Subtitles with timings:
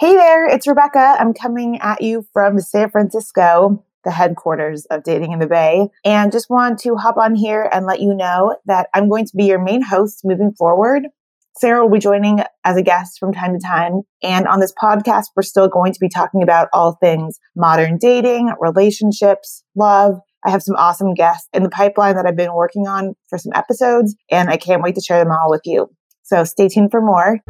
[0.00, 1.16] Hey there, it's Rebecca.
[1.18, 6.30] I'm coming at you from San Francisco, the headquarters of Dating in the Bay, and
[6.30, 9.46] just want to hop on here and let you know that I'm going to be
[9.46, 11.08] your main host moving forward.
[11.56, 14.02] Sarah will be joining as a guest from time to time.
[14.22, 18.52] And on this podcast, we're still going to be talking about all things modern dating,
[18.60, 20.20] relationships, love.
[20.46, 23.50] I have some awesome guests in the pipeline that I've been working on for some
[23.56, 25.88] episodes, and I can't wait to share them all with you.
[26.22, 27.40] So stay tuned for more.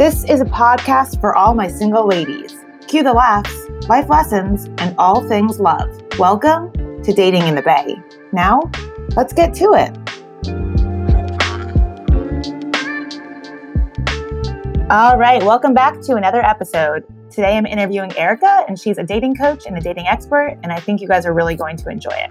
[0.00, 2.56] This is a podcast for all my single ladies.
[2.88, 3.54] Cue the laughs,
[3.86, 5.90] life lessons, and all things love.
[6.18, 7.98] Welcome to Dating in the Bay.
[8.32, 8.62] Now,
[9.14, 9.94] let's get to it.
[14.90, 17.04] All right, welcome back to another episode.
[17.30, 20.80] Today I'm interviewing Erika, and she's a dating coach and a dating expert, and I
[20.80, 22.30] think you guys are really going to enjoy it.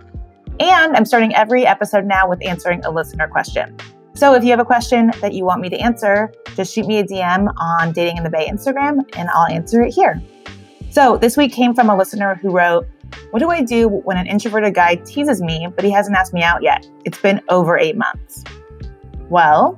[0.60, 3.78] And I'm starting every episode now with answering a listener question.
[4.20, 6.98] So if you have a question that you want me to answer, just shoot me
[6.98, 10.22] a DM on Dating in the Bay Instagram, and I'll answer it here.
[10.90, 12.86] So this week came from a listener who wrote,
[13.32, 16.44] What do I do when an introverted guy teases me, but he hasn't asked me
[16.44, 16.86] out yet?
[17.06, 18.44] It's been over eight months.
[19.30, 19.78] Well,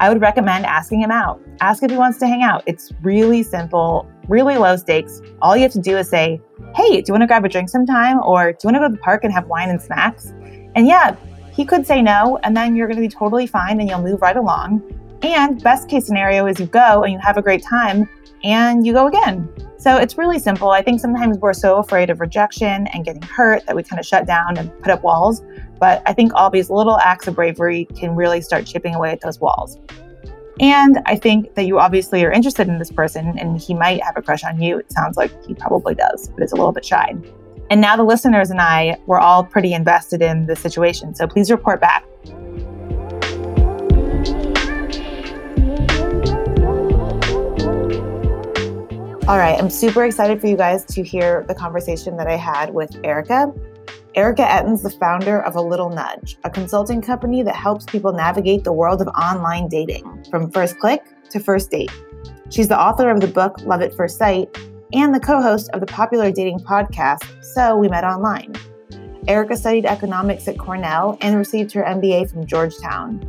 [0.00, 1.40] I would recommend asking him out.
[1.60, 2.64] Ask if he wants to hang out.
[2.66, 5.20] It's really simple, really low stakes.
[5.40, 6.40] All you have to do is say,
[6.74, 8.18] Hey, do you want to grab a drink sometime?
[8.24, 10.32] Or do you want to go to the park and have wine and snacks?
[10.74, 11.14] And yeah,
[11.52, 14.22] he could say no, and then you're going to be totally fine and you'll move
[14.22, 14.82] right along.
[15.22, 18.08] And best case scenario is you go and you have a great time
[18.42, 19.48] and you go again.
[19.78, 20.70] So it's really simple.
[20.70, 24.06] I think sometimes we're so afraid of rejection and getting hurt that we kind of
[24.06, 25.42] shut down and put up walls.
[25.78, 29.20] But I think all these little acts of bravery can really start chipping away at
[29.20, 29.78] those walls.
[30.60, 34.16] And I think that you obviously are interested in this person and he might have
[34.16, 34.78] a crush on you.
[34.78, 37.14] It sounds like he probably does, but is a little bit shy.
[37.72, 41.14] And now the listeners and I were all pretty invested in the situation.
[41.14, 42.04] So please report back.
[49.26, 52.74] All right, I'm super excited for you guys to hear the conversation that I had
[52.74, 53.50] with Erika.
[54.14, 58.64] Erika Ettin's the founder of A Little Nudge, a consulting company that helps people navigate
[58.64, 61.90] the world of online dating, from first click to first date.
[62.50, 64.54] She's the author of the book Love at First Site
[64.92, 68.54] and the co host of the popular dating podcast, So We Met Online.
[69.28, 73.24] Erika studied economics at Cornell and received her MBA from Georgetown.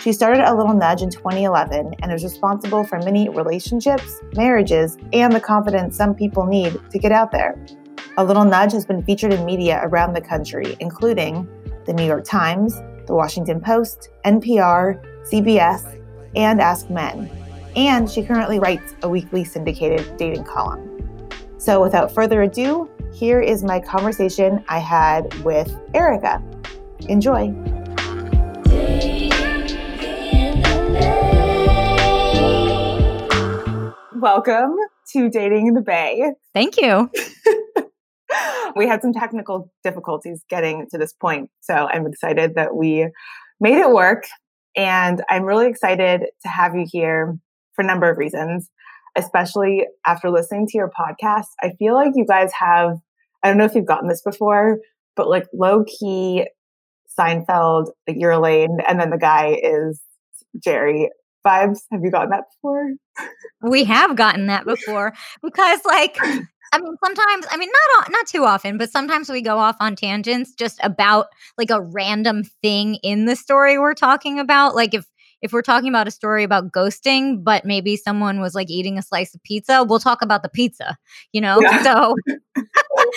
[0.00, 5.32] She started A Little Nudge in 2011 and is responsible for many relationships, marriages, and
[5.32, 7.56] the confidence some people need to get out there.
[8.18, 11.48] A Little Nudge has been featured in media around the country, including
[11.86, 12.74] the New York Times,
[13.06, 15.98] the Washington Post, NPR, CBS,
[16.36, 17.30] and Ask Men.
[17.74, 20.91] And she currently writes a weekly syndicated dating column.
[21.62, 26.42] So, without further ado, here is my conversation I had with Erika.
[27.08, 27.54] Enjoy.
[34.16, 34.74] Welcome
[35.12, 36.32] to Dating in the Bay.
[36.52, 37.08] Thank you.
[38.74, 41.48] we had some technical difficulties getting to this point.
[41.60, 43.08] So I'm excited that we
[43.60, 44.24] made it work.
[44.74, 47.38] And I'm really excited to have you here
[47.74, 48.68] for a number of reasons,
[49.16, 51.46] especially after listening to your podcast.
[51.62, 52.98] I feel like you guys have,
[53.42, 54.78] I don't know if you've gotten this before,
[55.16, 56.46] but like low key
[57.18, 60.00] Seinfeld, like you're Elaine, and then the guy is
[60.62, 61.10] Jerry
[61.46, 61.80] vibes.
[61.90, 62.92] Have you gotten that before?
[63.62, 65.12] We have gotten that before
[65.42, 66.16] because like
[66.74, 67.68] I mean, sometimes, I mean,
[67.98, 71.26] not not too often, but sometimes we go off on tangents just about
[71.58, 74.74] like a random thing in the story we're talking about.
[74.74, 75.04] Like if
[75.42, 79.02] if we're talking about a story about ghosting, but maybe someone was like eating a
[79.02, 80.96] slice of pizza, we'll talk about the pizza,
[81.32, 81.60] you know?
[81.60, 81.82] Yeah.
[81.82, 82.14] So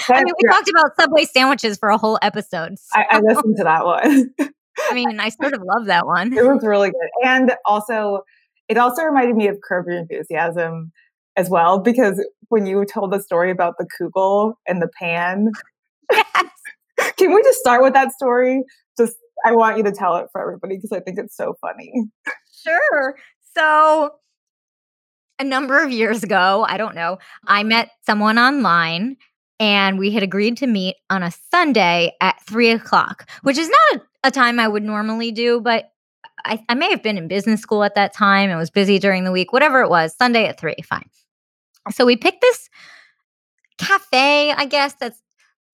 [0.09, 2.79] I mean, we talked about Subway sandwiches for a whole episode.
[2.79, 2.99] So.
[2.99, 4.33] I, I listened to that one.
[4.89, 6.33] I mean, I sort of love that one.
[6.33, 7.09] It was really good.
[7.23, 8.23] And also,
[8.67, 10.91] it also reminded me of Curb Your Enthusiasm
[11.37, 15.51] as well because when you told the story about the kugel and the pan.
[16.11, 16.49] Yes.
[17.17, 18.63] Can we just start with that story?
[18.97, 19.15] Just
[19.45, 21.91] I want you to tell it for everybody because I think it's so funny.
[22.63, 23.15] Sure.
[23.55, 24.15] So
[25.39, 27.69] a number of years ago, I don't know, I mm-hmm.
[27.69, 29.17] met someone online
[29.59, 34.01] and we had agreed to meet on a Sunday at three o'clock, which is not
[34.01, 35.91] a, a time I would normally do, but
[36.43, 38.49] I, I, may have been in business school at that time.
[38.49, 41.09] It was busy during the week, whatever it was, Sunday at three, fine.
[41.91, 42.69] So we picked this
[43.77, 45.21] cafe, I guess that's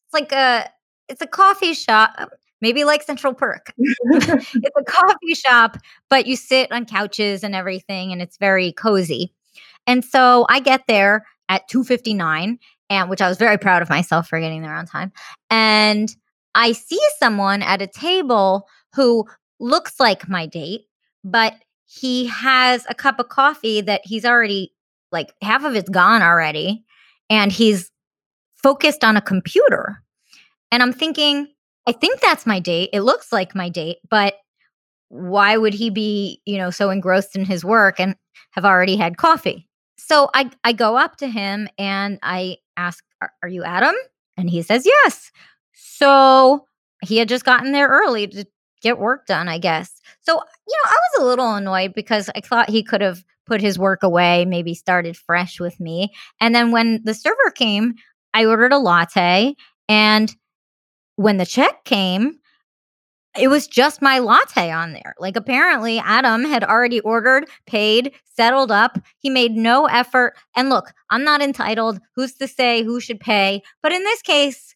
[0.06, 0.70] it's like a
[1.08, 2.32] it's a coffee shop,
[2.62, 3.74] maybe like Central Perk.
[3.78, 5.78] it's a coffee shop,
[6.10, 9.34] but you sit on couches and everything and it's very cozy.
[9.88, 12.58] And so I get there at 2:59
[12.90, 15.12] and which I was very proud of myself for getting there on time.
[15.50, 16.16] And
[16.56, 19.26] I see someone at a table who
[19.60, 20.82] looks like my date,
[21.24, 21.56] but
[21.86, 24.74] he has a cup of coffee that he's already
[25.12, 26.84] like half of it's gone already
[27.30, 27.92] and he's
[28.56, 30.02] focused on a computer.
[30.72, 31.48] And I'm thinking,
[31.88, 32.90] I think that's my date.
[32.94, 34.36] It looks like my date, but
[35.10, 38.16] why would he be, you know, so engrossed in his work and
[38.52, 39.68] have already had coffee?
[39.98, 43.96] So I I go up to him and I ask, "Are, are you Adam?"
[44.38, 45.32] And he says, "Yes."
[45.74, 46.66] So
[47.04, 48.46] he had just gotten there early to
[48.82, 50.02] get work done, I guess.
[50.22, 53.62] So, you know, I was a little annoyed because I thought he could have put
[53.62, 56.14] his work away, maybe started fresh with me.
[56.40, 57.96] And then when the server came,
[58.34, 59.56] I ordered a latte.
[59.90, 60.34] And
[61.22, 62.40] when the check came,
[63.40, 65.16] it was just my latte on there.
[65.20, 69.00] Like apparently Adam had already ordered, paid, settled up.
[69.20, 70.34] He made no effort.
[70.56, 72.00] And look, I'm not entitled.
[72.16, 73.62] Who's to say who should pay?
[73.82, 74.76] But in this case,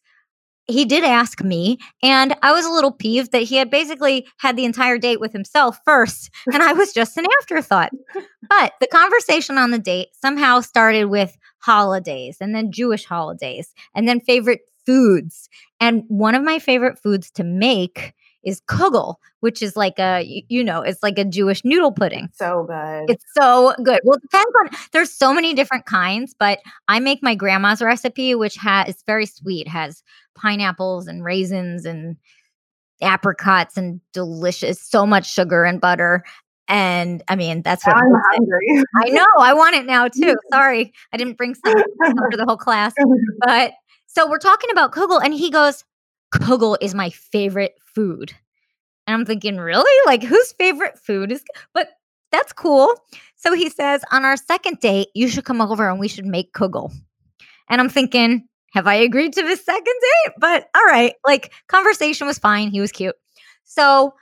[0.68, 4.56] he did ask me, and I was a little peeved that he had basically had
[4.56, 7.92] the entire date with himself first, and I was just an afterthought.
[8.48, 14.08] But the conversation on the date somehow started with holidays and then Jewish holidays and
[14.08, 15.48] then favorite foods.
[15.80, 18.14] And one of my favorite foods to make
[18.46, 22.28] is kugel, which is like a you know, it's like a Jewish noodle pudding.
[22.32, 23.10] So good.
[23.10, 24.00] It's so good.
[24.04, 28.34] Well, it depends on there's so many different kinds, but I make my grandma's recipe,
[28.34, 30.02] which has it's very sweet, has
[30.36, 32.16] pineapples and raisins and
[33.02, 36.24] apricots and delicious, so much sugar and butter.
[36.68, 38.84] And I mean, that's what I'm hungry.
[38.96, 39.26] I know.
[39.38, 40.36] I want it now too.
[40.52, 42.92] Sorry, I didn't bring some for the whole class.
[43.40, 43.72] But
[44.16, 45.84] so we're talking about kugel, and he goes,
[46.34, 48.32] Kugel is my favorite food.
[49.06, 49.92] And I'm thinking, really?
[50.06, 51.44] Like, whose favorite food is?
[51.74, 51.90] But
[52.32, 52.94] that's cool.
[53.34, 56.54] So he says, on our second date, you should come over and we should make
[56.54, 56.94] kugel.
[57.68, 60.32] And I'm thinking, have I agreed to this second date?
[60.38, 62.70] But all right, like, conversation was fine.
[62.70, 63.16] He was cute.
[63.64, 64.14] So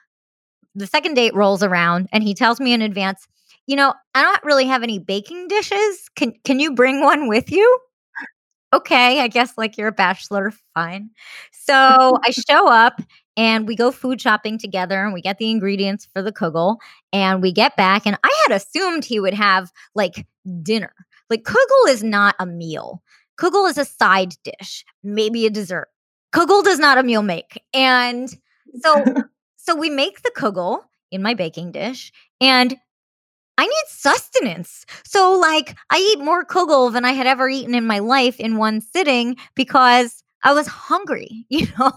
[0.75, 3.29] the second date rolls around and he tells me in advance,
[3.69, 6.09] you know, I don't really have any baking dishes.
[6.17, 7.79] Can can you bring one with you?
[8.75, 11.11] Okay, I guess like you're a bachelor, fine.
[11.53, 13.01] So I show up
[13.37, 16.77] and we go food shopping together and we get the ingredients for the kugel
[17.13, 20.27] and we get back and I had assumed he would have like
[20.63, 20.93] dinner.
[21.31, 23.03] Like kugel is not a meal.
[23.41, 25.89] Kugel is a side dish, maybe a dessert.
[26.35, 27.63] Kugel does not a meal make.
[27.73, 28.29] And
[28.81, 29.05] so
[29.57, 32.77] so we make the kugel in my baking dish and
[33.57, 34.85] I need sustenance.
[35.05, 38.57] So, like, I eat more kugel than I had ever eaten in my life in
[38.57, 41.93] one sitting because I was hungry, you know?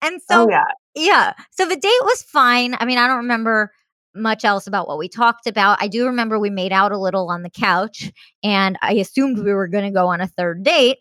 [0.00, 0.64] And so, oh, yeah.
[0.94, 1.32] yeah.
[1.50, 2.76] So the date was fine.
[2.78, 3.72] I mean, I don't remember
[4.14, 5.78] much else about what we talked about.
[5.80, 9.52] I do remember we made out a little on the couch and I assumed we
[9.52, 10.98] were going to go on a third date.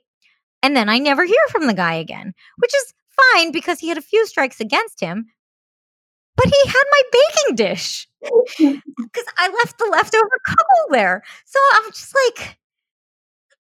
[0.64, 2.94] And then I never hear from the guy again, which is
[3.34, 5.28] fine because he had a few strikes against him.
[6.38, 11.24] But he had my baking dish because I left the leftover kugel there.
[11.46, 12.58] So I'm just like,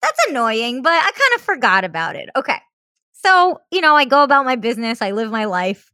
[0.02, 2.28] that's annoying, but I kind of forgot about it.
[2.36, 2.58] Okay.
[3.12, 5.92] So, you know, I go about my business, I live my life.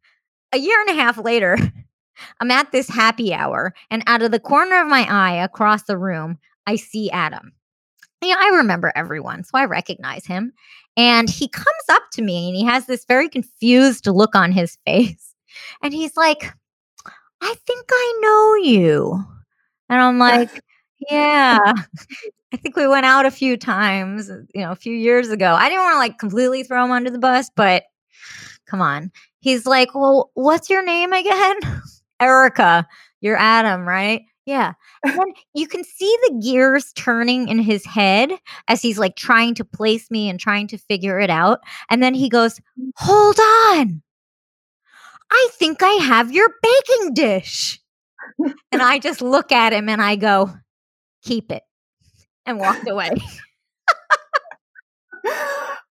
[0.53, 1.57] A year and a half later,
[2.41, 5.97] I'm at this happy hour, and out of the corner of my eye across the
[5.97, 7.53] room, I see Adam.
[8.23, 10.53] Yeah, I remember everyone, so I recognize him.
[10.97, 14.77] And he comes up to me and he has this very confused look on his
[14.87, 15.35] face.
[15.83, 16.53] And he's like,
[17.41, 19.25] I think I know you.
[19.89, 20.63] And I'm like,
[21.09, 21.59] yeah.
[22.53, 25.55] I think we went out a few times, uh, you know, a few years ago.
[25.55, 27.85] I didn't want to like completely throw him under the bus, but
[28.67, 29.11] come on.
[29.41, 31.57] He's like, well, what's your name again?
[32.21, 32.87] Erika.
[33.21, 34.23] You're Adam, right?
[34.47, 34.73] Yeah.
[35.05, 38.33] And then you can see the gears turning in his head
[38.69, 41.61] as he's like trying to place me and trying to figure it out.
[41.89, 42.61] And then he goes,
[42.97, 44.03] hold on.
[45.31, 47.81] I think I have your baking dish.
[48.73, 50.53] and I just look at him and I go,
[51.23, 51.63] keep it,
[52.47, 53.11] and walked away.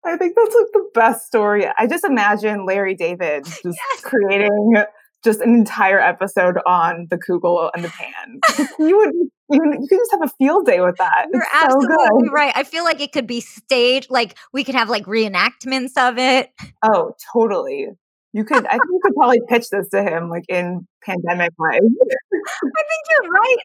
[0.04, 1.66] I think that's like the best story.
[1.78, 4.00] I just imagine Larry David just yes.
[4.02, 4.74] creating
[5.22, 8.40] just an entire episode on the kugel and the pan.
[8.78, 9.14] you would
[9.50, 11.26] you, you could just have a field day with that.
[11.32, 12.52] You're it's absolutely so right.
[12.56, 14.10] I feel like it could be staged.
[14.10, 16.50] Like we could have like reenactments of it.
[16.82, 17.88] Oh, totally.
[18.32, 21.80] You could, I think you could probably pitch this to him like in pandemic life.
[21.82, 23.56] I think you're right.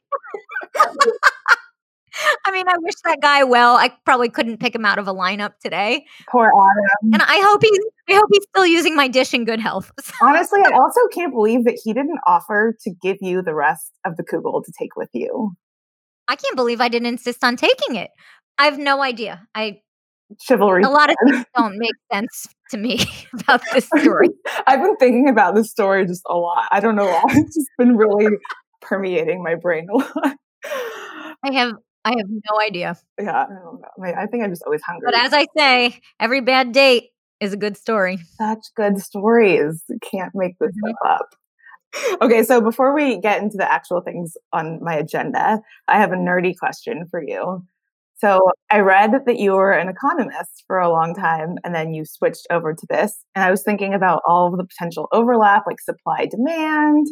[2.46, 3.76] I mean, I wish that guy well.
[3.76, 6.06] I probably couldn't pick him out of a lineup today.
[6.30, 7.14] Poor Adam.
[7.14, 9.92] And I hope he's I hope he's still using my dish in good health.
[10.22, 14.18] Honestly, I also can't believe that he didn't offer to give you the rest of
[14.18, 15.52] the kugel to take with you.
[16.28, 18.10] I can't believe I didn't insist on taking it.
[18.58, 19.48] I have no idea.
[19.54, 19.82] I
[20.42, 20.84] chivalry.
[20.84, 23.00] A lot of things don't make sense to me
[23.42, 24.30] about this story.
[24.66, 26.68] I've been thinking about this story just a lot.
[26.72, 27.24] I don't know why.
[27.30, 28.38] It's just been really
[28.82, 30.36] permeating my brain a lot.
[31.44, 31.74] I have
[32.06, 32.96] I have no idea.
[33.20, 34.14] Yeah, I don't know.
[34.18, 35.08] I, think I'm just always hungry.
[35.12, 37.10] But as I say, every bad date
[37.42, 38.18] is a good story.
[38.38, 39.84] Such good stories.
[40.02, 40.90] Can't make this Mhm.
[41.02, 42.22] stuff up.
[42.22, 46.16] Okay, so before we get into the actual things on my agenda, I have a
[46.16, 47.64] nerdy question for you.
[48.20, 48.40] So
[48.72, 52.48] I read that you were an economist for a long time and then you switched
[52.52, 53.24] over to this.
[53.36, 57.08] And I was thinking about all of the potential overlap, like supply demand.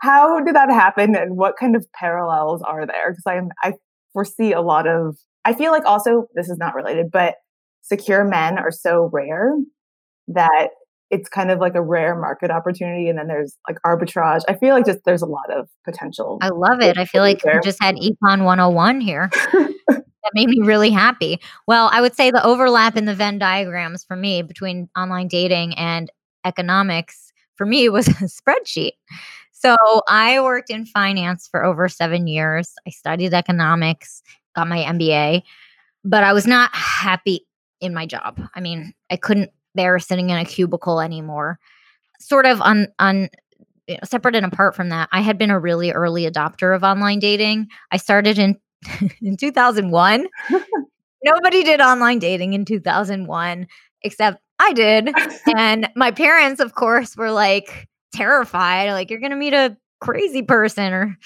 [0.00, 3.10] How did that happen and what kind of parallels are there?
[3.12, 3.74] Because I'm I
[4.12, 7.34] foresee a lot of I feel like also this is not related, but
[7.82, 9.54] secure men are so rare
[10.28, 10.70] that
[11.10, 14.42] it's kind of like a rare market opportunity and then there's like arbitrage.
[14.48, 16.38] I feel like just there's a lot of potential.
[16.42, 16.98] I love it.
[16.98, 19.30] I feel like we just had Econ 101 here.
[20.26, 21.40] that made me really happy.
[21.68, 25.74] Well, I would say the overlap in the Venn diagrams for me between online dating
[25.76, 26.10] and
[26.44, 28.92] economics for me was a spreadsheet.
[29.52, 29.76] So
[30.08, 32.72] I worked in finance for over seven years.
[32.86, 34.22] I studied economics,
[34.54, 35.42] got my MBA,
[36.04, 37.46] but I was not happy
[37.80, 38.40] in my job.
[38.54, 41.58] I mean, I couldn't bear sitting in a cubicle anymore.
[42.18, 43.28] Sort of on on
[43.86, 46.82] you know, separate and apart from that, I had been a really early adopter of
[46.82, 47.68] online dating.
[47.92, 48.56] I started in
[49.22, 50.26] in 2001.
[51.24, 53.66] Nobody did online dating in 2001
[54.02, 55.10] except I did.
[55.56, 60.42] and my parents, of course, were like terrified, like you're going to meet a crazy
[60.42, 61.16] person or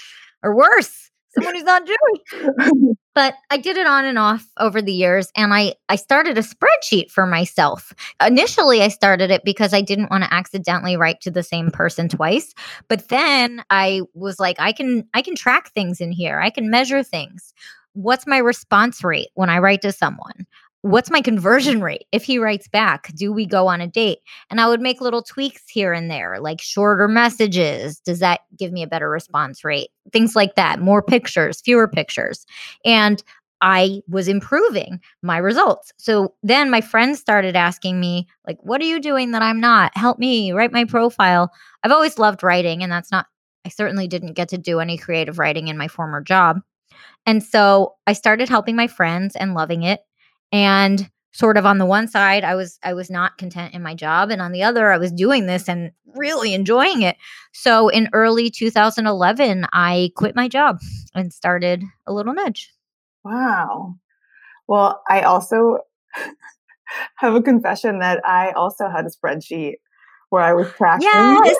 [0.43, 4.93] or worse, someone who's not Jewish but I did it on and off over the
[4.93, 7.93] years and I I started a spreadsheet for myself.
[8.25, 12.09] Initially I started it because I didn't want to accidentally write to the same person
[12.09, 12.55] twice,
[12.89, 16.41] but then I was like I can I can track things in here.
[16.41, 17.53] I can measure things.
[17.95, 20.47] What's my response rate when I write to someone?
[20.83, 23.13] What's my conversion rate if he writes back?
[23.15, 24.21] Do we go on a date?
[24.49, 28.01] And I would make little tweaks here and there, like shorter messages.
[28.01, 29.91] Does that give me a better response rate?
[30.13, 30.81] Things like that.
[30.81, 32.47] More pictures, fewer pictures.
[32.85, 33.23] And
[33.61, 35.93] I was improving my results.
[35.99, 39.95] So then my friends started asking me, like, what are you doing that I'm not?
[39.95, 41.51] Help me write my profile.
[41.83, 43.27] I've always loved writing, and that's not,
[43.67, 46.61] I certainly didn't get to do any creative writing in my former job.
[47.27, 50.01] And so I started helping my friends and loving it.
[50.53, 53.95] And sort of on the one side, I was I was not content in my
[53.95, 57.17] job, and on the other, I was doing this and really enjoying it.
[57.53, 60.81] So in early 2011, I quit my job
[61.15, 62.73] and started a little nudge.
[63.25, 63.97] Wow.
[64.67, 65.79] Well, I also
[67.17, 69.75] have a confession that I also had a spreadsheet
[70.31, 71.07] where I was tracking.
[71.07, 71.57] Yes,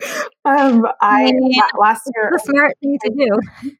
[0.44, 1.62] um, I Yeah.
[1.78, 3.70] last year, smart thing to do.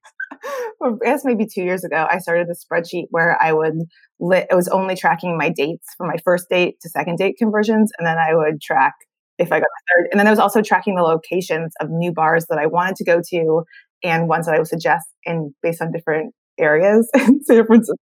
[0.82, 3.74] I guess maybe two years ago, I started the spreadsheet where I would
[4.20, 4.46] lit.
[4.50, 8.06] It was only tracking my dates from my first date to second date conversions, and
[8.06, 8.94] then I would track
[9.38, 10.08] if I got third.
[10.10, 13.04] And then I was also tracking the locations of new bars that I wanted to
[13.04, 13.62] go to
[14.02, 17.96] and ones that I would suggest, and based on different areas in San Francisco,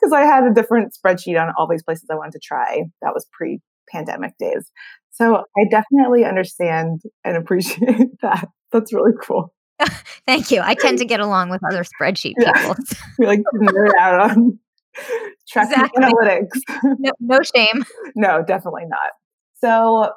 [0.00, 2.82] because I had a different spreadsheet on all these places I wanted to try.
[3.02, 4.70] That was pre-pandemic days.
[5.10, 8.48] So I definitely understand and appreciate that.
[8.72, 9.52] That's really cool.
[10.26, 10.60] Thank you.
[10.62, 12.52] I tend to get along with other spreadsheet Yeah.
[12.52, 12.74] people.
[13.18, 14.58] We like nerd out on
[15.48, 16.02] tracking Exactly.
[16.04, 16.94] analytics.
[16.98, 17.84] no, no shame.
[18.14, 19.10] no, definitely not.
[19.60, 20.12] So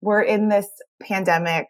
[0.00, 0.66] we're in this
[1.02, 1.66] pandemic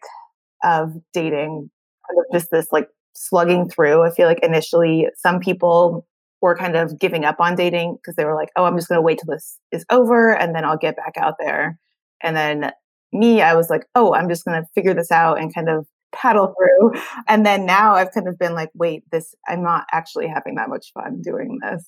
[0.63, 1.69] of dating,
[2.09, 4.03] kind of just this like slugging through.
[4.03, 6.07] I feel like initially some people
[6.41, 8.97] were kind of giving up on dating because they were like, oh, I'm just going
[8.97, 11.77] to wait till this is over and then I'll get back out there.
[12.23, 12.71] And then
[13.13, 15.85] me, I was like, oh, I'm just going to figure this out and kind of
[16.11, 17.01] paddle through.
[17.27, 20.69] And then now I've kind of been like, wait, this, I'm not actually having that
[20.69, 21.85] much fun doing this.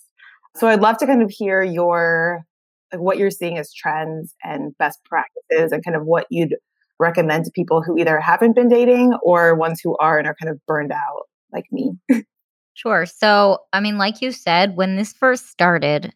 [0.56, 2.46] So I'd love to kind of hear your
[2.92, 6.56] like what you're seeing as trends and best practices and kind of what you'd
[7.00, 10.52] recommend to people who either haven't been dating or ones who are and are kind
[10.52, 11.92] of burned out like me.
[12.76, 13.06] Sure.
[13.06, 16.12] So, I mean, like you said, when this first started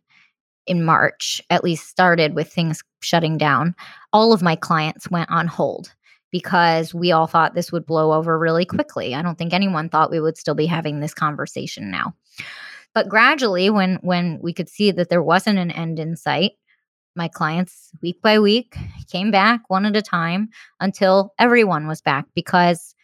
[0.65, 3.75] in March, at least started with things shutting down,
[4.11, 5.93] all of my clients went on hold
[6.31, 9.15] because we all thought this would blow over really quickly.
[9.15, 12.13] I don't think anyone thought we would still be having this conversation now.
[12.93, 16.53] But gradually when when we could see that there wasn't an end in sight,
[17.15, 18.75] my clients week by week
[19.12, 22.96] came back one at a time until everyone was back because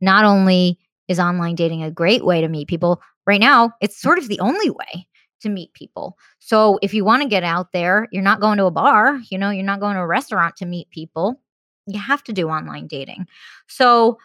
[0.00, 4.18] not only is online dating a great way to meet people, right now it's sort
[4.18, 5.06] of the only way
[5.40, 6.16] to meet people.
[6.38, 9.38] So if you want to get out there, you're not going to a bar, you
[9.38, 11.40] know, you're not going to a restaurant to meet people.
[11.86, 13.26] You have to do online dating.
[13.66, 14.18] So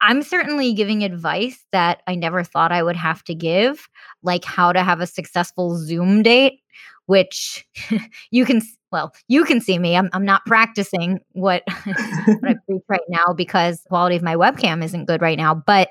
[0.00, 3.88] I'm certainly giving advice that I never thought I would have to give,
[4.22, 6.60] like how to have a successful Zoom date
[7.08, 7.66] which
[8.30, 8.62] you can
[8.92, 9.96] well, you can see me.
[9.96, 14.84] I'm I'm not practicing what, what I preach right now because quality of my webcam
[14.84, 15.54] isn't good right now.
[15.54, 15.88] But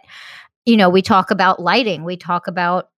[0.65, 2.89] you know, we talk about lighting, we talk about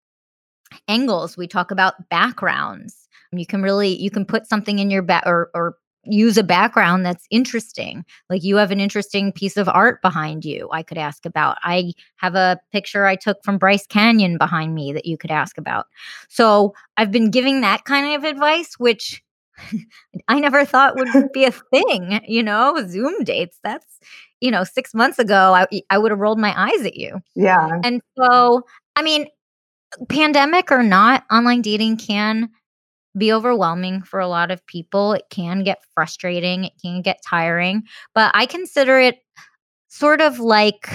[0.87, 3.07] angles, we talk about backgrounds.
[3.31, 5.77] You can really you can put something in your back or or
[6.09, 8.05] use a background that's interesting.
[8.29, 11.57] Like you have an interesting piece of art behind you, I could ask about.
[11.63, 15.57] I have a picture I took from Bryce Canyon behind me that you could ask
[15.57, 15.87] about.
[16.27, 19.23] So I've been giving that kind of advice, which
[20.27, 23.59] I never thought would be a thing, you know, Zoom dates.
[23.63, 23.99] That's,
[24.41, 27.19] you know, six months ago, I, I would have rolled my eyes at you.
[27.35, 27.79] Yeah.
[27.83, 28.63] And so,
[28.95, 29.27] I mean,
[30.07, 32.49] pandemic or not, online dating can
[33.19, 35.13] be overwhelming for a lot of people.
[35.13, 37.83] It can get frustrating, it can get tiring,
[38.15, 39.19] but I consider it
[39.89, 40.89] sort of like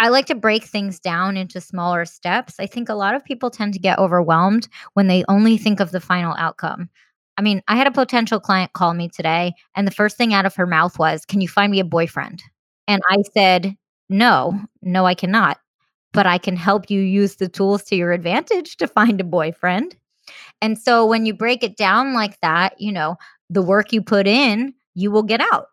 [0.00, 2.54] I like to break things down into smaller steps.
[2.58, 5.92] I think a lot of people tend to get overwhelmed when they only think of
[5.92, 6.88] the final outcome.
[7.36, 10.46] I mean, I had a potential client call me today, and the first thing out
[10.46, 12.42] of her mouth was, Can you find me a boyfriend?
[12.88, 13.76] And I said,
[14.08, 15.58] No, no, I cannot.
[16.12, 19.96] But I can help you use the tools to your advantage to find a boyfriend.
[20.62, 23.16] And so when you break it down like that, you know,
[23.48, 25.66] the work you put in, you will get out.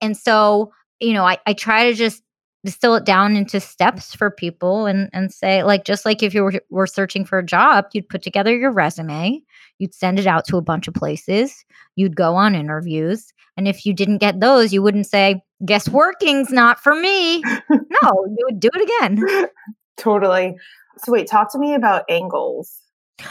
[0.00, 2.22] And so, you know, I, I try to just
[2.64, 6.44] distill it down into steps for people and and say like just like if you
[6.44, 9.40] were, were searching for a job you'd put together your resume
[9.78, 11.64] you'd send it out to a bunch of places
[11.96, 16.50] you'd go on interviews and if you didn't get those you wouldn't say guess working's
[16.50, 17.42] not for me.
[18.02, 19.48] No you would do it again.
[19.96, 20.56] Totally.
[20.98, 22.81] So wait talk to me about angles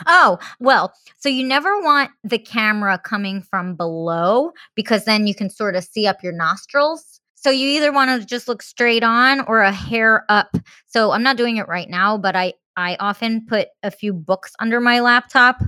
[0.05, 5.49] Oh, well, so you never want the camera coming from below because then you can
[5.49, 7.19] sort of see up your nostrils.
[7.35, 10.55] So you either want to just look straight on or a hair up.
[10.85, 14.53] So I'm not doing it right now, but I I often put a few books
[14.59, 15.61] under my laptop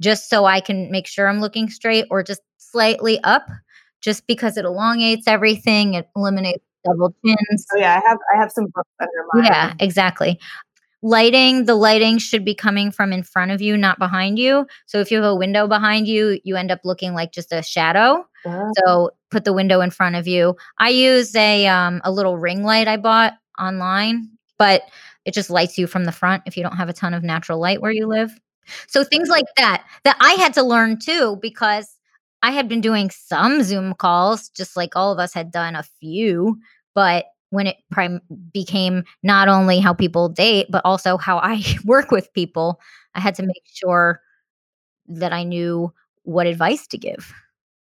[0.00, 3.46] just so I can make sure I'm looking straight or just slightly up
[4.02, 7.66] just because it elongates everything, it eliminates double chins.
[7.74, 10.38] Oh yeah, I have I have some books under my Yeah, exactly
[11.04, 14.66] lighting the lighting should be coming from in front of you not behind you.
[14.86, 17.62] So if you have a window behind you you end up looking like just a
[17.62, 18.26] shadow.
[18.46, 18.72] Oh.
[18.76, 20.56] so put the window in front of you.
[20.78, 24.82] I use a um, a little ring light i bought online but
[25.26, 27.58] it just lights you from the front if you don't have a ton of natural
[27.58, 28.30] light where you live.
[28.86, 31.98] So things like that that i had to learn too because
[32.42, 35.82] i had been doing some zoom calls just like all of us had done a
[36.00, 36.58] few
[36.94, 38.20] but when it prim-
[38.52, 42.80] became not only how people date, but also how I work with people,
[43.14, 43.46] I had to mm.
[43.46, 44.20] make sure
[45.06, 45.92] that I knew
[46.24, 47.32] what advice to give.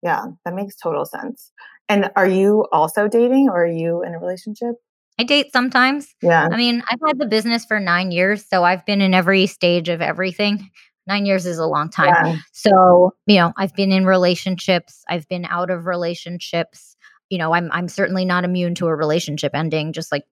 [0.02, 1.52] Yeah, that makes total sense.
[1.88, 4.76] And are you also dating or are you in a relationship?
[5.19, 6.13] I date sometimes.
[6.21, 6.49] Yeah.
[6.52, 9.88] I mean, I've had the business for nine years, so I've been in every stage
[9.88, 10.69] of everything.
[11.06, 12.08] Nine years is a long time.
[12.08, 12.38] Yeah.
[12.52, 16.92] So, you know, I've been in relationships, I've been out of relationships
[17.34, 20.24] you know, I'm I'm certainly not immune to a relationship ending just like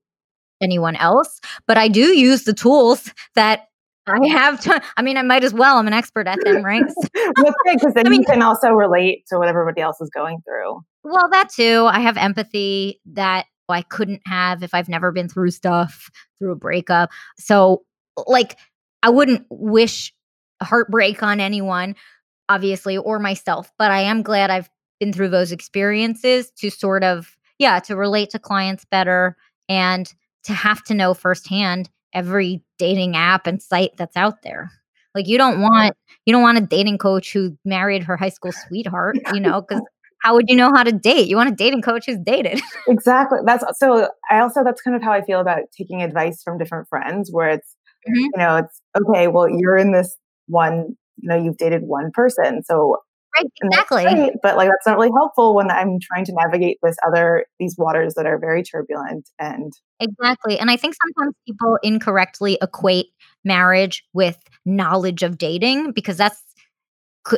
[0.62, 3.62] anyone else, but I do use the tools that
[4.06, 5.78] I have to, I mean, I might as well.
[5.78, 6.84] I'm an expert at them, right?
[7.14, 10.12] That's good because then I mean, you can also relate to what everybody else is
[10.12, 10.82] going through.
[11.04, 11.88] Well, that too.
[11.90, 16.56] I have empathy that I couldn't have if I've never been through stuff, through a
[16.56, 17.10] breakup.
[17.40, 17.82] So,
[18.28, 18.60] like,
[19.02, 20.14] I wouldn't wish
[20.62, 21.96] heartbreak on anyone,
[22.48, 24.70] obviously, or myself, but I am glad I've
[25.02, 29.36] been through those experiences to sort of, yeah, to relate to clients better
[29.68, 34.72] and to have to know firsthand every dating app and site that's out there.
[35.16, 38.52] Like you don't want you don't want a dating coach who married her high school
[38.52, 39.84] sweetheart, you know, because
[40.22, 41.28] how would you know how to date?
[41.28, 42.62] You want a dating coach who's dated.
[42.88, 43.40] exactly.
[43.46, 46.88] That's so I also that's kind of how I feel about taking advice from different
[46.88, 47.76] friends where it's
[48.08, 48.20] mm-hmm.
[48.20, 50.16] you know, it's okay, well, you're in this
[50.48, 52.64] one, you know, you've dated one person.
[52.64, 52.98] So
[53.38, 54.32] Right, exactly.
[54.44, 58.16] But like that's not really helpful when I'm trying to navigate this other these waters
[58.16, 60.58] that are very turbulent and Exactly.
[60.60, 63.08] And I think sometimes people incorrectly equate
[63.46, 66.42] marriage with knowledge of dating because that's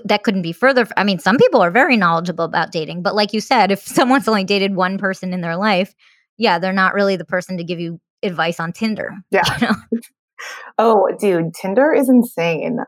[0.06, 0.88] that couldn't be further.
[0.96, 4.28] I mean, some people are very knowledgeable about dating, but like you said, if someone's
[4.28, 5.94] only dated one person in their life,
[6.38, 9.14] yeah, they're not really the person to give you advice on Tinder.
[9.32, 9.44] Yeah.
[9.62, 10.00] You know?
[10.78, 12.80] oh, dude, Tinder is insane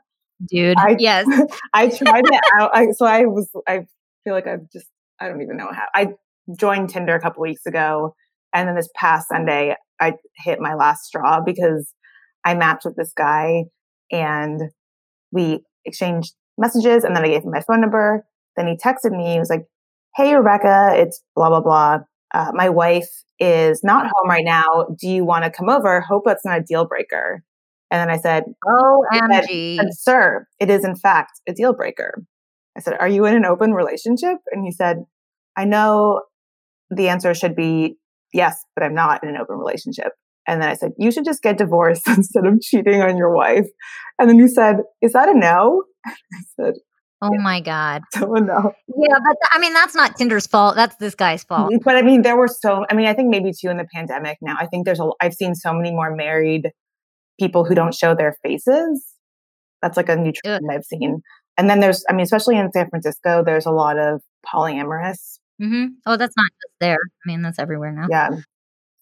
[0.43, 0.77] dude.
[0.77, 1.27] I, yes.
[1.73, 2.75] I tried it out.
[2.75, 3.85] I, so I was, I
[4.23, 4.87] feel like I've just,
[5.19, 5.85] I don't even know how.
[5.93, 6.13] I
[6.57, 8.15] joined Tinder a couple weeks ago.
[8.53, 11.93] And then this past Sunday, I hit my last straw because
[12.45, 13.65] I matched with this guy
[14.11, 14.61] and
[15.31, 17.03] we exchanged messages.
[17.03, 18.25] And then I gave him my phone number.
[18.55, 19.33] Then he texted me.
[19.33, 19.65] He was like,
[20.15, 21.99] Hey, Rebecca, it's blah, blah, blah.
[22.33, 24.87] Uh, my wife is not home right now.
[24.97, 25.99] Do you want to come over?
[25.99, 27.43] Hope that's not a deal breaker.
[27.91, 29.77] And then I said, oh, OMG.
[29.77, 32.23] said, Sir, it is in fact a deal breaker.
[32.77, 34.37] I said, Are you in an open relationship?
[34.51, 35.03] And he said,
[35.55, 36.21] I know
[36.89, 37.97] the answer should be
[38.33, 40.13] yes, but I'm not in an open relationship.
[40.47, 43.67] And then I said, You should just get divorced instead of cheating on your wife.
[44.19, 45.83] And then he said, Is that a no?
[46.05, 46.11] I
[46.59, 46.73] said,
[47.21, 48.01] Oh my God.
[48.13, 48.73] So no.
[48.87, 50.75] Yeah, but I mean, that's not Tinder's fault.
[50.75, 51.71] That's this guy's fault.
[51.71, 53.87] Mm, but I mean, there were so, I mean, I think maybe too in the
[53.93, 56.71] pandemic now, I think there's a, I've seen so many more married
[57.39, 59.05] people who don't show their faces.
[59.81, 61.21] That's like a new trend I've seen.
[61.57, 65.39] And then there's, I mean, especially in San Francisco, there's a lot of polyamorous.
[65.59, 66.97] hmm Oh, that's not just there.
[66.97, 68.07] I mean, that's everywhere now.
[68.09, 68.29] Yeah.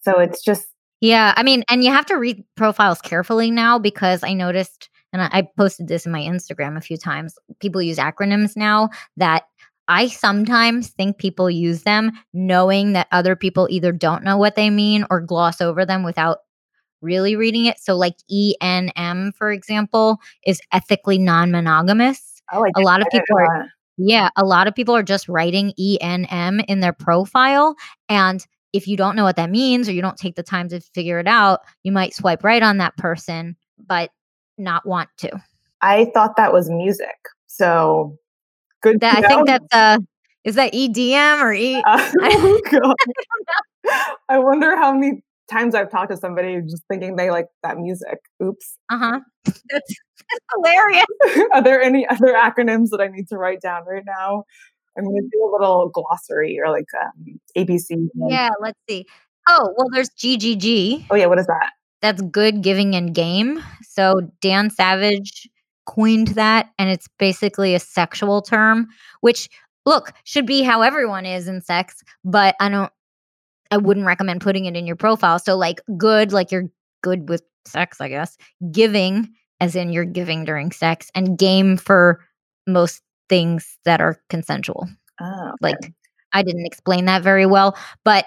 [0.02, 0.68] So it's just,
[1.02, 5.22] Yeah, I mean, and you have to read profiles carefully now because I noticed, and
[5.22, 7.36] I, I posted this in my Instagram a few times.
[7.60, 9.44] People use acronyms now that
[9.88, 14.70] I sometimes think people use them knowing that other people either don't know what they
[14.70, 16.40] mean or gloss over them without
[17.04, 17.80] really reading it.
[17.80, 22.42] So, like ENM, for example, is ethically non monogamous.
[22.52, 26.66] oh, A lot of people are yeah, a lot of people are just writing ENM
[26.68, 27.76] in their profile.
[28.10, 30.80] And if you don't know what that means or you don't take the time to
[30.80, 34.10] figure it out, you might swipe right on that person, but
[34.58, 35.32] not want to.
[35.82, 37.16] I thought that was music.
[37.46, 38.18] So
[38.82, 39.00] good.
[39.02, 39.58] That, I think know.
[39.58, 39.98] that's uh
[40.44, 41.82] is that EDM or E?
[41.86, 42.96] Uh, oh God.
[44.28, 45.22] I wonder how many
[45.54, 48.20] times I've talked to somebody just thinking they like that music.
[48.42, 48.78] Oops.
[48.90, 49.20] Uh-huh.
[49.46, 49.96] That's,
[50.32, 51.06] that's hilarious.
[51.54, 54.46] Are there any other acronyms that I need to write down right now?
[54.98, 58.08] I'm going to do a little glossary or like um, ABC.
[58.30, 59.06] Yeah, let's see.
[59.50, 61.08] Oh, well, there's GGG.
[61.10, 61.26] Oh, yeah.
[61.26, 61.72] What is that?
[62.02, 63.62] That's good giving and game.
[63.82, 65.50] So Dan Savage
[65.86, 68.88] coined that, and it's basically a sexual term,
[69.22, 69.50] which
[69.86, 72.92] look should be how everyone is in sex, but I don't.
[73.74, 75.40] I wouldn't recommend putting it in your profile.
[75.40, 76.70] So like good, like you're
[77.02, 78.38] good with sex, I guess.
[78.72, 82.24] Giving, as in you're giving during sex, and game for
[82.68, 84.88] most things that are consensual.
[85.20, 85.56] Oh, okay.
[85.62, 85.94] Like
[86.34, 88.26] I didn't explain that very well, but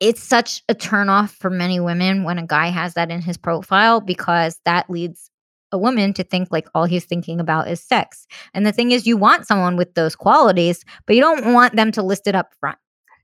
[0.00, 4.00] it's such a turnoff for many women when a guy has that in his profile
[4.00, 5.30] because that leads
[5.70, 8.26] a woman to think like all he's thinking about is sex.
[8.52, 11.92] And the thing is, you want someone with those qualities, but you don't want them
[11.92, 12.78] to list it up front.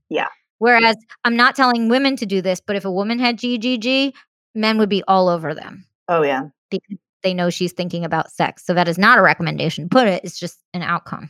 [0.09, 0.29] Yeah.
[0.65, 4.15] Whereas I'm not telling women to do this, but if a woman had GGG,
[4.55, 6.45] men would be all over them oh, yeah.
[6.71, 8.65] because they know she's thinking about sex.
[8.65, 9.91] So that is not a recommendation.
[9.91, 11.29] Put it, it's just an outcome.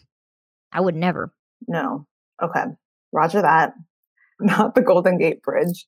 [0.71, 1.33] I would never.
[1.67, 2.07] No.
[2.41, 2.63] Okay.
[3.11, 3.75] Roger that.
[4.41, 5.85] Not the Golden Gate Bridge.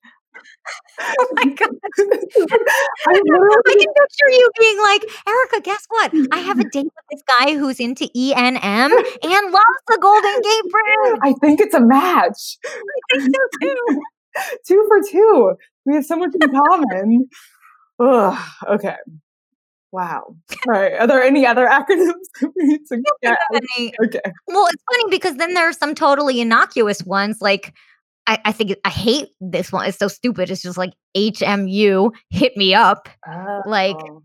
[1.00, 1.68] Oh my God.
[1.68, 2.00] I
[3.08, 6.12] I can picture you being like, Erika, guess what?
[6.32, 10.70] I have a date with this guy who's into ENM and loves the Golden Gate
[10.70, 11.18] Bridge.
[11.22, 12.58] I think it's a match.
[12.66, 14.00] I think so too.
[14.66, 15.54] two for two.
[15.84, 17.28] We have so much in common.
[17.98, 18.96] Ugh, okay.
[19.92, 20.36] Wow.
[20.68, 20.92] All right.
[20.94, 23.38] Are there any other acronyms we need to get?
[24.04, 24.20] Okay.
[24.46, 27.38] Well, it's funny because then there are some totally innocuous ones.
[27.40, 27.72] Like,
[28.26, 29.86] I, I think I hate this one.
[29.86, 30.50] It's so stupid.
[30.50, 33.08] It's just like HMU, hit me up,
[33.66, 34.22] Like- Oh,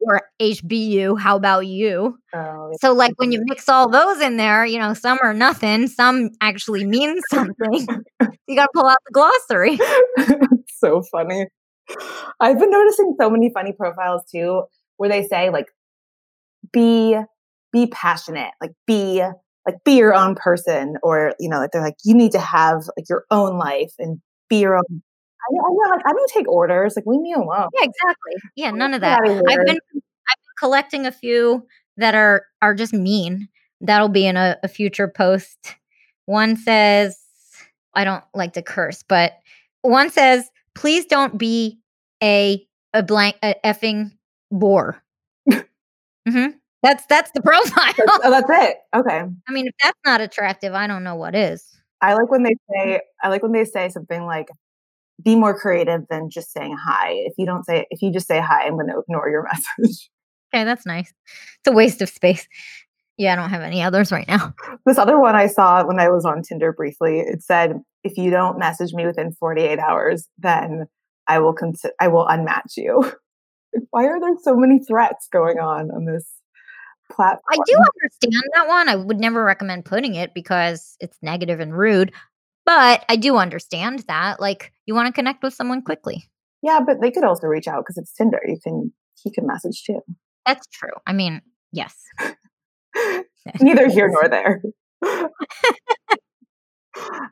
[0.00, 2.18] or HBU, how about you?
[2.34, 5.88] oh, So, like, when you mix all those in there, you know, some are nothing,
[5.88, 7.86] some actually mean something.
[8.46, 9.78] you got to pull out the glossary.
[9.78, 11.46] it's so funny.
[12.40, 14.64] I've been noticing so many funny profiles too,
[14.98, 15.66] where they say like,
[16.72, 17.16] "Be,
[17.72, 19.22] be passionate," like be,
[19.66, 22.88] like be your own person, or you know, like they're like, you need to have
[22.96, 24.84] like your own life and be your own.
[24.88, 26.94] I, I know, like I don't take orders.
[26.96, 27.68] Like leave me alone.
[27.74, 28.34] Yeah, exactly.
[28.54, 29.18] Yeah, none of that.
[29.22, 33.48] I've been I've been collecting a few that are are just mean.
[33.80, 35.76] That'll be in a, a future post.
[36.24, 37.18] One says,
[37.94, 39.32] I don't like to curse, but
[39.82, 41.78] one says, please don't be
[42.22, 44.12] a a blank a effing
[44.50, 45.02] bore.
[46.28, 46.46] hmm
[46.86, 47.92] That's that's the profile.
[47.96, 48.76] That's, oh, that's it.
[48.94, 49.22] Okay.
[49.48, 51.66] I mean, if that's not attractive, I don't know what is.
[52.00, 54.46] I like when they say I like when they say something like
[55.24, 57.10] be more creative than just saying hi.
[57.10, 59.44] If you don't say if you just say hi, I'm going to ignore your
[59.78, 60.10] message.
[60.54, 61.12] Okay, that's nice.
[61.58, 62.46] It's a waste of space.
[63.16, 64.54] Yeah, I don't have any others right now.
[64.84, 68.30] This other one I saw when I was on Tinder briefly, it said if you
[68.30, 70.86] don't message me within 48 hours, then
[71.26, 73.10] I will consider I will unmatch you.
[73.90, 76.30] Why are there so many threats going on on this
[77.10, 77.42] platform?
[77.50, 78.88] I do understand that one.
[78.88, 82.12] I would never recommend putting it because it's negative and rude.
[82.64, 84.40] But I do understand that.
[84.40, 86.28] Like, you want to connect with someone quickly.
[86.62, 88.40] Yeah, but they could also reach out because it's Tinder.
[88.44, 88.92] You can
[89.22, 90.00] he can message too.
[90.44, 90.90] That's true.
[91.06, 91.42] I mean,
[91.72, 91.96] yes.
[93.60, 94.62] Neither here nor there.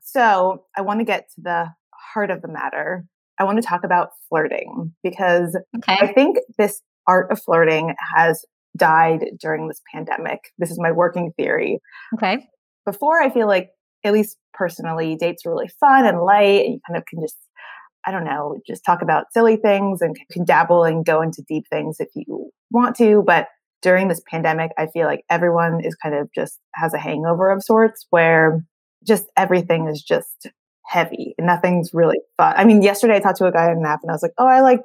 [0.02, 3.04] so I want to get to the heart of the matter.
[3.38, 5.58] I want to talk about flirting because
[5.88, 8.44] I think this art of flirting has
[8.76, 10.52] died during this pandemic.
[10.58, 11.80] This is my working theory.
[12.14, 12.46] Okay.
[12.84, 13.70] Before, I feel like,
[14.04, 17.38] at least personally, dates are really fun and light, and you kind of can just,
[18.06, 21.64] I don't know, just talk about silly things and can dabble and go into deep
[21.70, 23.22] things if you want to.
[23.26, 23.48] But
[23.80, 27.62] during this pandemic, I feel like everyone is kind of just has a hangover of
[27.62, 28.62] sorts where
[29.06, 30.48] just everything is just
[30.86, 32.54] heavy and nothing's really fun.
[32.56, 34.32] I mean, yesterday I talked to a guy in an app and I was like,
[34.38, 34.82] oh, I like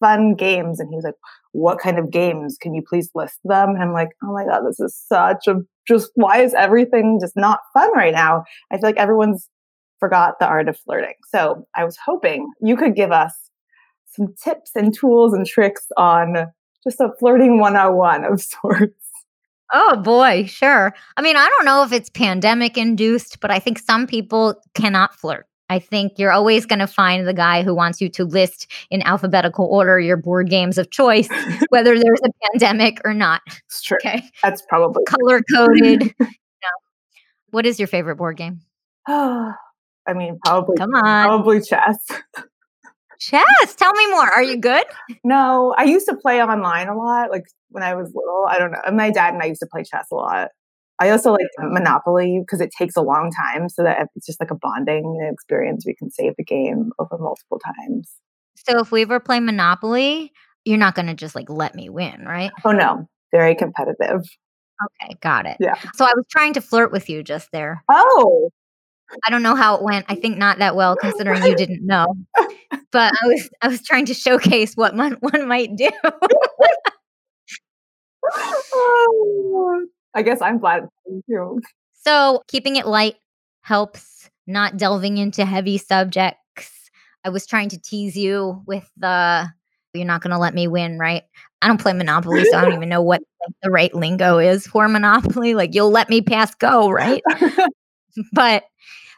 [0.00, 0.80] fun games.
[0.80, 1.14] And he was like,
[1.52, 2.56] what kind of games?
[2.60, 3.70] Can you please list them?
[3.70, 7.36] And I'm like, oh my God, this is such a just why is everything just
[7.36, 8.44] not fun right now?
[8.70, 9.48] I feel like everyone's
[9.98, 11.14] forgot the art of flirting.
[11.28, 13.34] So I was hoping you could give us
[14.06, 16.46] some tips and tools and tricks on
[16.84, 18.94] just a flirting 101 of sorts.
[19.72, 20.92] Oh boy, sure.
[21.16, 25.14] I mean, I don't know if it's pandemic induced, but I think some people cannot
[25.14, 25.46] flirt.
[25.70, 29.02] I think you're always going to find the guy who wants you to list in
[29.02, 31.28] alphabetical order your board games of choice,
[31.68, 33.40] whether there's a pandemic or not.
[33.66, 33.96] It's true.
[34.04, 34.20] Okay.
[34.42, 36.12] That's probably color coded.
[36.20, 36.28] no.
[37.50, 38.62] What is your favorite board game?
[39.06, 39.54] I
[40.12, 40.76] mean, probably.
[40.76, 41.26] Come on.
[41.26, 42.04] Probably chess.
[43.20, 43.74] chess.
[43.76, 44.28] Tell me more.
[44.28, 44.84] Are you good?
[45.22, 47.30] No, I used to play online a lot.
[47.30, 48.46] Like when I was little.
[48.48, 48.80] I don't know.
[48.92, 50.48] My dad and I used to play chess a lot.
[51.00, 54.50] I also like Monopoly because it takes a long time, so that it's just like
[54.50, 55.84] a bonding experience.
[55.86, 58.10] We can save the game over multiple times.
[58.68, 60.32] So if we ever play Monopoly,
[60.64, 62.50] you're not going to just like let me win, right?
[62.64, 64.20] Oh no, very competitive.
[65.02, 65.56] Okay, got it.
[65.58, 65.74] Yeah.
[65.94, 67.82] So I was trying to flirt with you just there.
[67.88, 68.50] Oh.
[69.26, 70.06] I don't know how it went.
[70.08, 72.06] I think not that well considering you didn't know.
[72.92, 75.90] But I was I was trying to showcase what one, one might do.
[78.32, 79.86] Oh.
[80.14, 80.88] I guess I'm glad
[81.28, 81.60] too.
[81.92, 83.16] So keeping it light
[83.62, 86.90] helps, not delving into heavy subjects.
[87.24, 89.48] I was trying to tease you with the
[89.92, 91.24] you're not going to let me win, right?
[91.62, 94.66] I don't play Monopoly, so I don't even know what like, the right lingo is
[94.66, 95.54] for Monopoly.
[95.54, 97.22] Like you'll let me pass go, right?
[98.32, 98.64] but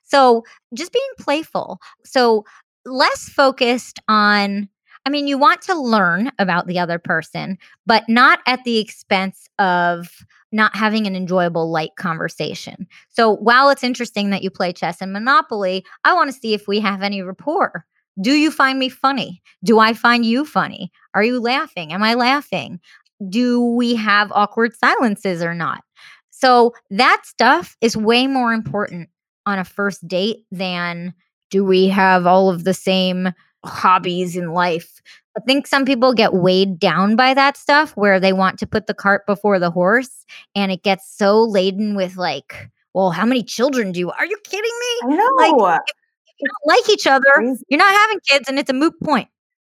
[0.04, 0.42] so
[0.74, 1.78] just being playful.
[2.04, 2.44] So
[2.84, 4.68] less focused on
[5.04, 9.48] I mean, you want to learn about the other person, but not at the expense
[9.58, 10.08] of
[10.52, 12.86] not having an enjoyable, light conversation.
[13.08, 16.68] So while it's interesting that you play chess and Monopoly, I want to see if
[16.68, 17.84] we have any rapport.
[18.20, 19.42] Do you find me funny?
[19.64, 20.92] Do I find you funny?
[21.14, 21.92] Are you laughing?
[21.92, 22.80] Am I laughing?
[23.28, 25.82] Do we have awkward silences or not?
[26.30, 29.08] So that stuff is way more important
[29.46, 31.14] on a first date than
[31.50, 33.32] do we have all of the same
[33.64, 35.00] hobbies in life.
[35.36, 38.86] I think some people get weighed down by that stuff where they want to put
[38.86, 43.42] the cart before the horse and it gets so laden with like, well, how many
[43.42, 45.16] children do you are you kidding me?
[45.16, 45.26] No.
[45.36, 45.94] Like, if,
[46.26, 47.64] if you don't like each other, Crazy.
[47.68, 49.28] you're not having kids and it's a moot point.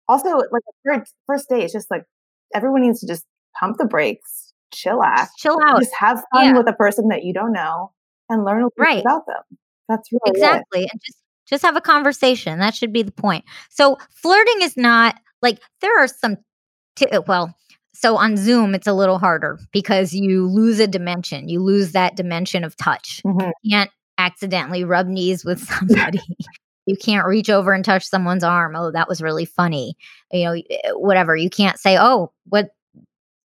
[0.08, 2.04] Also, like first, first day, it's just like
[2.54, 3.24] everyone needs to just
[3.58, 5.80] pump the brakes, chillax, just chill out.
[5.80, 6.56] Just have fun yeah.
[6.56, 7.92] with a person that you don't know
[8.28, 9.00] and learn a little right.
[9.02, 9.58] about them.
[9.88, 10.84] That's really exactly.
[10.84, 10.90] It.
[10.92, 11.18] And just
[11.50, 12.58] just have a conversation.
[12.58, 13.44] That should be the point.
[13.68, 16.36] So flirting is not like there are some,
[16.96, 17.54] t- uh, well,
[17.92, 21.48] so on Zoom, it's a little harder because you lose a dimension.
[21.48, 23.20] You lose that dimension of touch.
[23.26, 23.50] Mm-hmm.
[23.62, 26.20] You can't accidentally rub knees with somebody.
[26.86, 28.76] you can't reach over and touch someone's arm.
[28.76, 29.96] Oh, that was really funny.
[30.32, 31.36] You know, eh, whatever.
[31.36, 32.70] You can't say, oh, what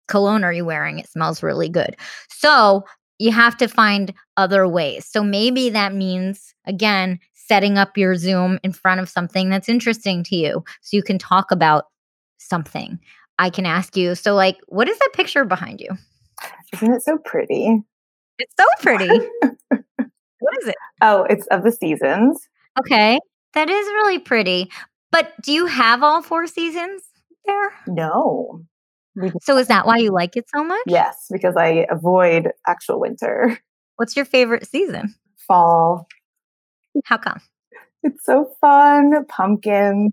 [0.07, 0.99] cologne are you wearing?
[0.99, 1.95] It smells really good.
[2.29, 2.85] So
[3.17, 5.05] you have to find other ways.
[5.05, 10.23] So maybe that means, again, setting up your Zoom in front of something that's interesting
[10.23, 11.85] to you so you can talk about
[12.37, 12.99] something.
[13.37, 15.89] I can ask you, so like, what is that picture behind you?
[16.73, 17.81] Isn't it so pretty?
[18.39, 19.07] It's so pretty.
[19.69, 20.75] what is it?
[21.01, 22.47] Oh, it's of the seasons.
[22.79, 23.19] Okay.
[23.53, 24.69] That is really pretty.
[25.11, 27.03] But do you have all four seasons
[27.45, 27.73] there?
[27.87, 28.61] No.
[29.41, 30.83] So is that why you like it so much?
[30.87, 33.57] Yes, because I avoid actual winter.
[33.95, 35.15] What's your favorite season?
[35.37, 36.07] Fall.
[37.03, 37.41] How come?
[38.03, 39.25] It's so fun.
[39.25, 40.11] Pumpkins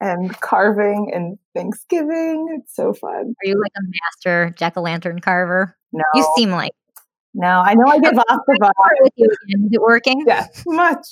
[0.00, 2.48] and carving and Thanksgiving.
[2.58, 3.34] It's so fun.
[3.42, 5.76] Are you like a master jack o' lantern carver?
[5.92, 6.04] No.
[6.14, 6.72] You seem like.
[7.34, 8.72] No, I know I give off the vibe.
[9.00, 9.66] With you again.
[9.66, 10.24] Is it working?
[10.26, 11.06] Yeah, much.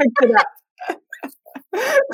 [0.00, 0.46] Picked it up.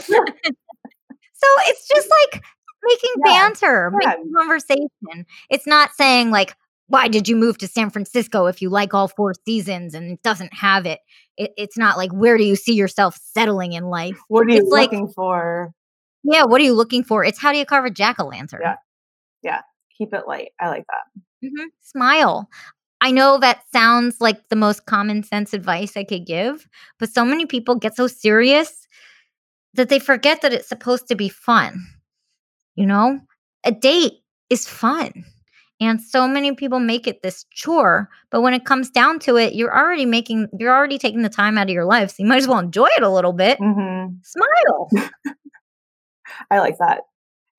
[0.00, 2.42] so it's just like
[2.82, 3.32] making yeah.
[3.32, 4.08] banter, yeah.
[4.08, 5.26] making conversation.
[5.50, 6.56] It's not saying like,
[6.88, 10.52] why did you move to San Francisco if you like all four seasons and doesn't
[10.52, 11.00] have it?
[11.36, 14.18] it it's not like where do you see yourself settling in life?
[14.28, 15.72] What are you it's looking like, for?
[16.22, 17.24] Yeah, what are you looking for?
[17.24, 18.60] It's how do you carve a jack o' lantern?
[18.62, 18.76] Yeah,
[19.42, 19.60] yeah.
[19.96, 20.50] Keep it light.
[20.60, 21.20] I like that.
[21.46, 21.66] Mm-hmm.
[21.80, 22.48] Smile.
[23.00, 26.66] I know that sounds like the most common sense advice I could give,
[26.98, 28.86] but so many people get so serious
[29.74, 31.84] that they forget that it's supposed to be fun.
[32.76, 33.20] You know,
[33.64, 34.14] a date
[34.48, 35.24] is fun.
[35.80, 39.54] And so many people make it this chore, but when it comes down to it,
[39.54, 42.10] you're already making, you're already taking the time out of your life.
[42.10, 43.58] So you might as well enjoy it a little bit.
[43.58, 44.14] Mm-hmm.
[44.22, 44.90] Smile.
[46.50, 47.02] I like that.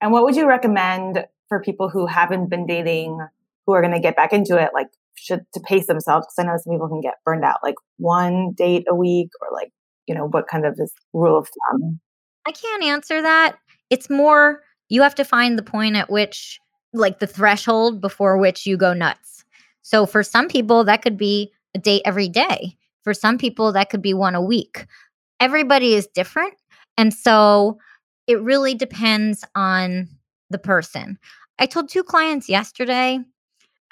[0.01, 3.19] And what would you recommend for people who haven't been dating,
[3.65, 6.28] who are going to get back into it, like should to pace themselves?
[6.28, 9.49] Because I know some people can get burned out, like one date a week, or
[9.54, 9.71] like
[10.08, 11.99] you know what kind of this rule of thumb.
[12.47, 13.58] I can't answer that.
[13.89, 16.60] It's more you have to find the point at which,
[16.97, 19.43] like the threshold before which you go nuts.
[19.81, 22.77] So for some people, that could be a date every day.
[23.03, 24.88] For some people, that could be one a week.
[25.39, 26.55] Everybody is different.
[26.97, 27.77] And so
[28.27, 30.10] it really depends on
[30.49, 31.19] the person.
[31.60, 33.19] I told two clients yesterday,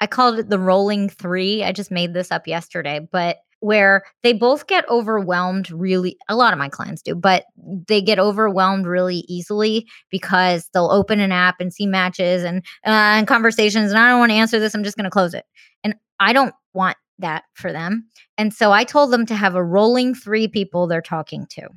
[0.00, 1.62] I called it the rolling three.
[1.62, 6.52] I just made this up yesterday, but where they both get overwhelmed really a lot
[6.52, 7.44] of my clients do but
[7.86, 13.16] they get overwhelmed really easily because they'll open an app and see matches and uh,
[13.16, 15.44] and conversations and i don't want to answer this i'm just going to close it
[15.82, 18.04] and i don't want that for them
[18.38, 21.68] and so i told them to have a rolling three people they're talking to.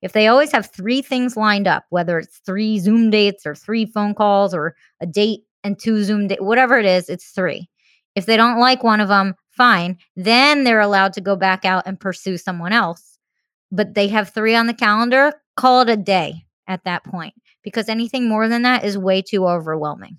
[0.00, 3.86] If they always have three things lined up whether it's three zoom dates or three
[3.86, 7.68] phone calls or a date and two zoom date whatever it is it's three.
[8.14, 9.98] If they don't like one of them fine.
[10.16, 13.18] Then they're allowed to go back out and pursue someone else.
[13.70, 17.88] But they have three on the calendar, call it a day at that point because
[17.90, 20.16] anything more than that is way too overwhelming.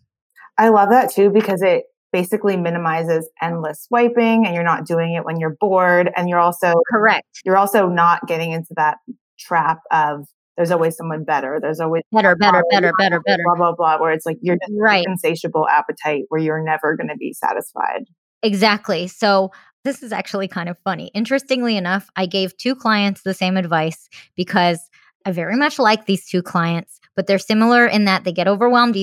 [0.60, 5.26] I love that too because it basically minimizes endless swiping and you're not doing it
[5.26, 7.28] when you're bored and you're also correct.
[7.46, 8.98] You're also not getting into that
[9.40, 11.60] trap of there's always someone better.
[11.62, 14.02] There's always better, better, better, better, better, blah blah blah.
[14.02, 15.06] Where it's like you're just right.
[15.08, 18.04] insatiable appetite where you're never going to be satisfied.
[18.44, 19.08] Exactly.
[19.08, 19.52] So
[19.84, 21.12] this is actually kind of funny.
[21.14, 24.80] Interestingly enough, I gave two clients the same advice because
[25.26, 28.96] I very much like these two clients, but they're similar in that they get overwhelmed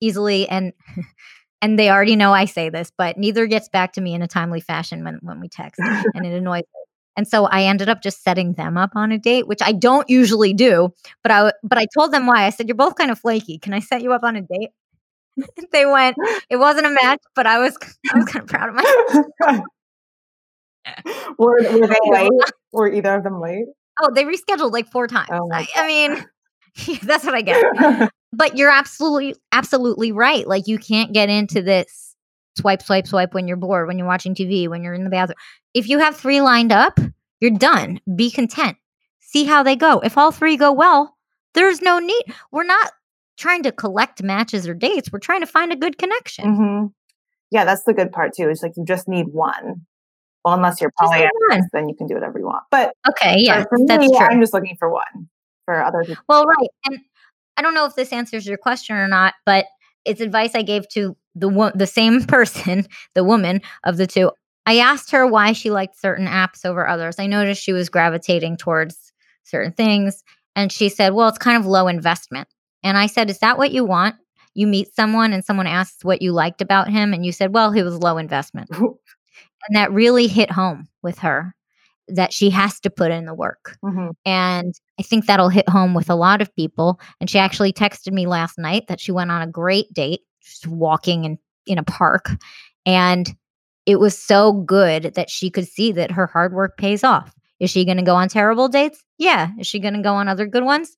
[0.00, 0.72] easily and
[1.62, 4.28] and they already know I say this, but neither gets back to me in a
[4.28, 5.80] timely fashion when, when we text
[6.14, 6.80] and it annoys me.
[7.16, 10.08] And so I ended up just setting them up on a date, which I don't
[10.08, 10.90] usually do,
[11.22, 12.44] but I but I told them why.
[12.46, 13.58] I said you're both kind of flaky.
[13.58, 14.70] Can I set you up on a date?
[15.72, 16.16] they went.
[16.50, 17.76] It wasn't a match, but I was
[18.12, 19.64] I was kind of proud of myself.
[21.38, 22.30] were, were they late?
[22.72, 23.66] Were either of them late?
[24.00, 25.28] Oh, they rescheduled like four times.
[25.32, 26.24] Oh I, I mean,
[27.02, 28.10] that's what I get.
[28.32, 30.46] but you're absolutely absolutely right.
[30.46, 32.14] Like you can't get into this
[32.56, 35.36] swipe, swipe, swipe when you're bored, when you're watching TV, when you're in the bathroom.
[35.74, 36.98] If you have three lined up,
[37.40, 38.00] you're done.
[38.16, 38.76] Be content.
[39.20, 40.00] See how they go.
[40.00, 41.16] If all three go well,
[41.54, 42.24] there's no need.
[42.50, 42.92] We're not
[43.38, 45.10] trying to collect matches or dates.
[45.12, 46.44] We're trying to find a good connection.
[46.44, 46.86] Mm-hmm.
[47.50, 48.48] Yeah, that's the good part too.
[48.50, 49.86] It's like you just need one.
[50.44, 52.64] Well, unless you're polyamorous, then you can do whatever you want.
[52.70, 54.18] But okay, yeah, that's true.
[54.18, 55.28] I'm just looking for one.
[55.64, 56.22] For other people.
[56.28, 56.98] Well, right, and
[57.56, 59.66] I don't know if this answers your question or not, but
[60.04, 64.30] it's advice I gave to the wo- the same person, the woman of the two.
[64.64, 67.18] I asked her why she liked certain apps over others.
[67.18, 69.12] I noticed she was gravitating towards
[69.44, 70.22] certain things,
[70.54, 72.48] and she said, "Well, it's kind of low investment."
[72.82, 74.16] And I said, Is that what you want?
[74.54, 77.72] You meet someone and someone asks what you liked about him, and you said, Well,
[77.72, 78.70] he was low investment.
[79.68, 81.54] and that really hit home with her
[82.08, 83.76] that she has to put in the work.
[83.84, 84.10] Mm-hmm.
[84.24, 87.00] And I think that'll hit home with a lot of people.
[87.20, 90.66] And she actually texted me last night that she went on a great date, just
[90.66, 92.30] walking in, in a park.
[92.86, 93.34] And
[93.84, 97.34] it was so good that she could see that her hard work pays off.
[97.60, 99.02] Is she going to go on terrible dates?
[99.18, 99.50] Yeah.
[99.58, 100.96] Is she going to go on other good ones?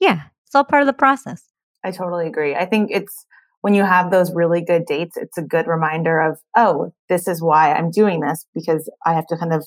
[0.00, 0.22] Yeah.
[0.46, 1.44] It's all part of the process.
[1.84, 2.54] I totally agree.
[2.54, 3.26] I think it's
[3.60, 7.42] when you have those really good dates, it's a good reminder of, oh, this is
[7.42, 9.66] why I'm doing this because I have to kind of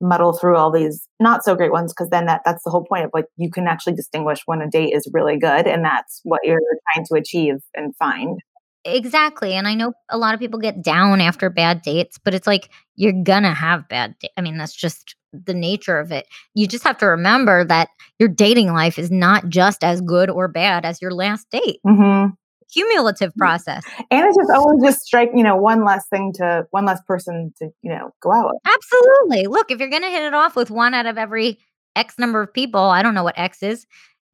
[0.00, 3.06] muddle through all these not so great ones because then that that's the whole point
[3.06, 6.40] of like you can actually distinguish when a date is really good and that's what
[6.44, 6.60] you're
[6.92, 8.40] trying to achieve and find.
[8.84, 9.54] Exactly.
[9.54, 12.70] And I know a lot of people get down after bad dates, but it's like
[12.94, 14.34] you're gonna have bad dates.
[14.36, 16.26] I mean, that's just the nature of it.
[16.54, 20.48] You just have to remember that your dating life is not just as good or
[20.48, 21.80] bad as your last date.
[21.86, 22.30] Mm-hmm.
[22.72, 23.36] Cumulative mm.
[23.36, 23.84] process.
[24.10, 27.52] And it's just always just strike, you know, one less thing to one less person
[27.58, 28.74] to, you know, go out with.
[28.74, 29.46] Absolutely.
[29.46, 31.58] Look, if you're gonna hit it off with one out of every
[31.94, 33.86] X number of people, I don't know what X is.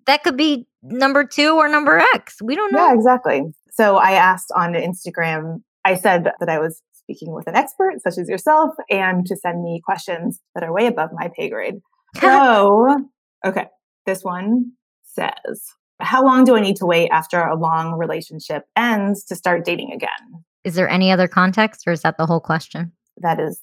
[0.06, 2.40] That could be number two or number X.
[2.42, 2.86] We don't know.
[2.86, 3.42] Yeah, exactly.
[3.70, 8.18] So I asked on Instagram, I said that I was speaking with an expert such
[8.18, 11.80] as yourself and to send me questions that are way above my pay grade.
[12.20, 13.08] So,
[13.42, 13.68] okay,
[14.04, 14.72] this one
[15.04, 15.64] says,
[15.98, 19.92] How long do I need to wait after a long relationship ends to start dating
[19.92, 20.44] again?
[20.62, 22.92] Is there any other context or is that the whole question?
[23.16, 23.62] That is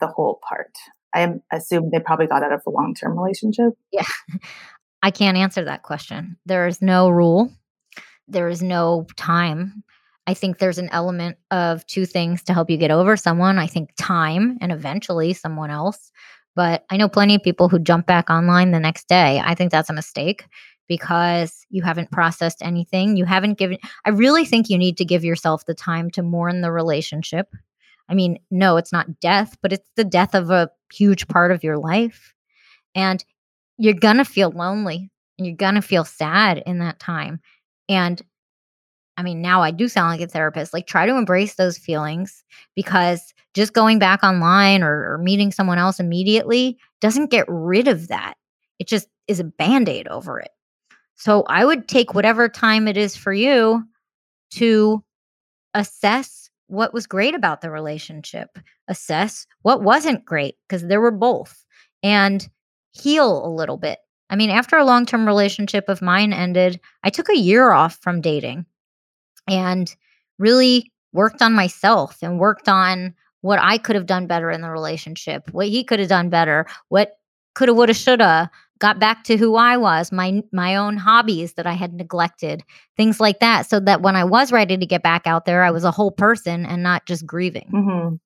[0.00, 0.72] the whole part.
[1.14, 3.74] I assume they probably got out of a long term relationship.
[3.92, 4.06] Yeah.
[5.02, 6.36] I can't answer that question.
[6.46, 7.52] There is no rule,
[8.26, 9.84] there is no time
[10.26, 13.58] I think there's an element of two things to help you get over someone.
[13.58, 16.10] I think time and eventually someone else.
[16.56, 19.42] But I know plenty of people who jump back online the next day.
[19.44, 20.46] I think that's a mistake
[20.88, 23.16] because you haven't processed anything.
[23.16, 26.60] You haven't given, I really think you need to give yourself the time to mourn
[26.60, 27.48] the relationship.
[28.08, 31.64] I mean, no, it's not death, but it's the death of a huge part of
[31.64, 32.34] your life.
[32.94, 33.24] And
[33.78, 37.40] you're going to feel lonely and you're going to feel sad in that time.
[37.88, 38.22] And
[39.16, 40.72] I mean, now I do sound like a therapist.
[40.72, 42.42] Like, try to embrace those feelings
[42.74, 48.08] because just going back online or, or meeting someone else immediately doesn't get rid of
[48.08, 48.34] that.
[48.78, 50.50] It just is a band aid over it.
[51.16, 53.84] So I would take whatever time it is for you
[54.52, 55.02] to
[55.74, 58.58] assess what was great about the relationship,
[58.88, 61.64] assess what wasn't great, because there were both,
[62.02, 62.48] and
[62.92, 63.98] heal a little bit.
[64.30, 67.98] I mean, after a long term relationship of mine ended, I took a year off
[68.00, 68.66] from dating
[69.48, 69.94] and
[70.38, 74.70] really worked on myself and worked on what I could have done better in the
[74.70, 77.18] relationship, what he could have done better, what
[77.54, 81.74] coulda, woulda, shoulda, got back to who I was, my my own hobbies that I
[81.74, 82.62] had neglected,
[82.96, 85.70] things like that, so that when I was ready to get back out there, I
[85.70, 87.70] was a whole person and not just grieving.
[87.72, 88.16] Mm-hmm.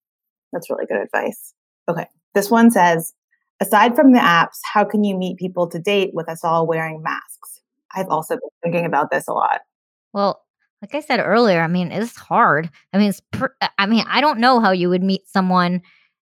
[0.52, 1.54] That's really good advice.
[1.88, 3.12] Okay, this one says,
[3.60, 7.02] aside from the apps, how can you meet people to date with us all wearing
[7.02, 7.60] masks?
[7.94, 9.60] I've also been thinking about this a lot.
[10.12, 10.42] Well,
[10.82, 12.70] like I said earlier, I mean, it's hard.
[12.92, 13.46] I mean, it's pr-
[13.78, 15.82] I mean, I don't know how you would meet someone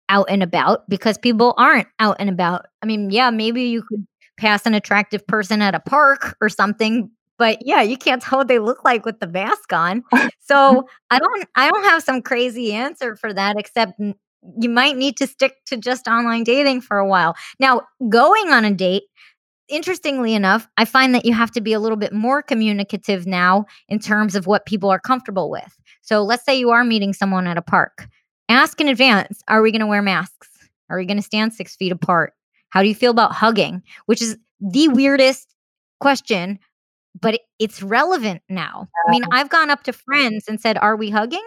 [0.10, 2.66] out and about because people aren't out and about.
[2.82, 4.06] I mean, yeah, maybe you could
[4.38, 8.50] pass an attractive person at a park or something, but yeah, you can't tell what
[8.50, 10.04] they look like with the mask on.
[10.40, 13.94] So, I don't I don't have some crazy answer for that except
[14.60, 17.36] you might need to stick to just online dating for a while.
[17.60, 19.04] Now, going on a date
[19.72, 23.66] interestingly enough, I find that you have to be a little bit more communicative now
[23.90, 25.76] in terms of what people are comfortable with.
[26.02, 28.08] So let's say you are meeting someone at a park.
[28.50, 30.50] Ask in advance Are we going to wear masks?
[30.90, 32.34] Are we going to stand six feet apart?
[32.70, 33.82] How do you feel about hugging?
[34.06, 35.56] Which is the weirdest
[36.00, 36.60] question,
[37.20, 38.88] but it's relevant now.
[39.08, 41.46] I mean, I've gone up to friends and said, Are we hugging?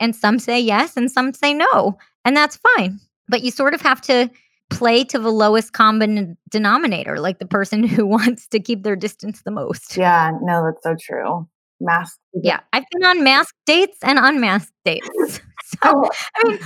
[0.00, 1.98] And some say yes, and some say no.
[2.24, 3.00] And that's fine.
[3.28, 4.30] But you sort of have to
[4.70, 9.42] play to the lowest common denominator, like the person who wants to keep their distance
[9.42, 9.96] the most.
[9.96, 11.48] Yeah, no, that's so true.
[11.80, 12.18] Mask.
[12.32, 15.08] Yeah, I've been on mask dates and unmasked dates.
[15.64, 16.10] so, oh.
[16.36, 16.60] I mean,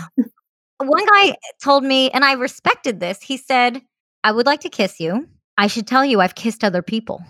[0.79, 3.21] one guy told me, and I respected this.
[3.23, 3.83] He said,
[4.25, 5.27] I would like to kiss you.
[5.59, 7.23] I should tell you I've kissed other people,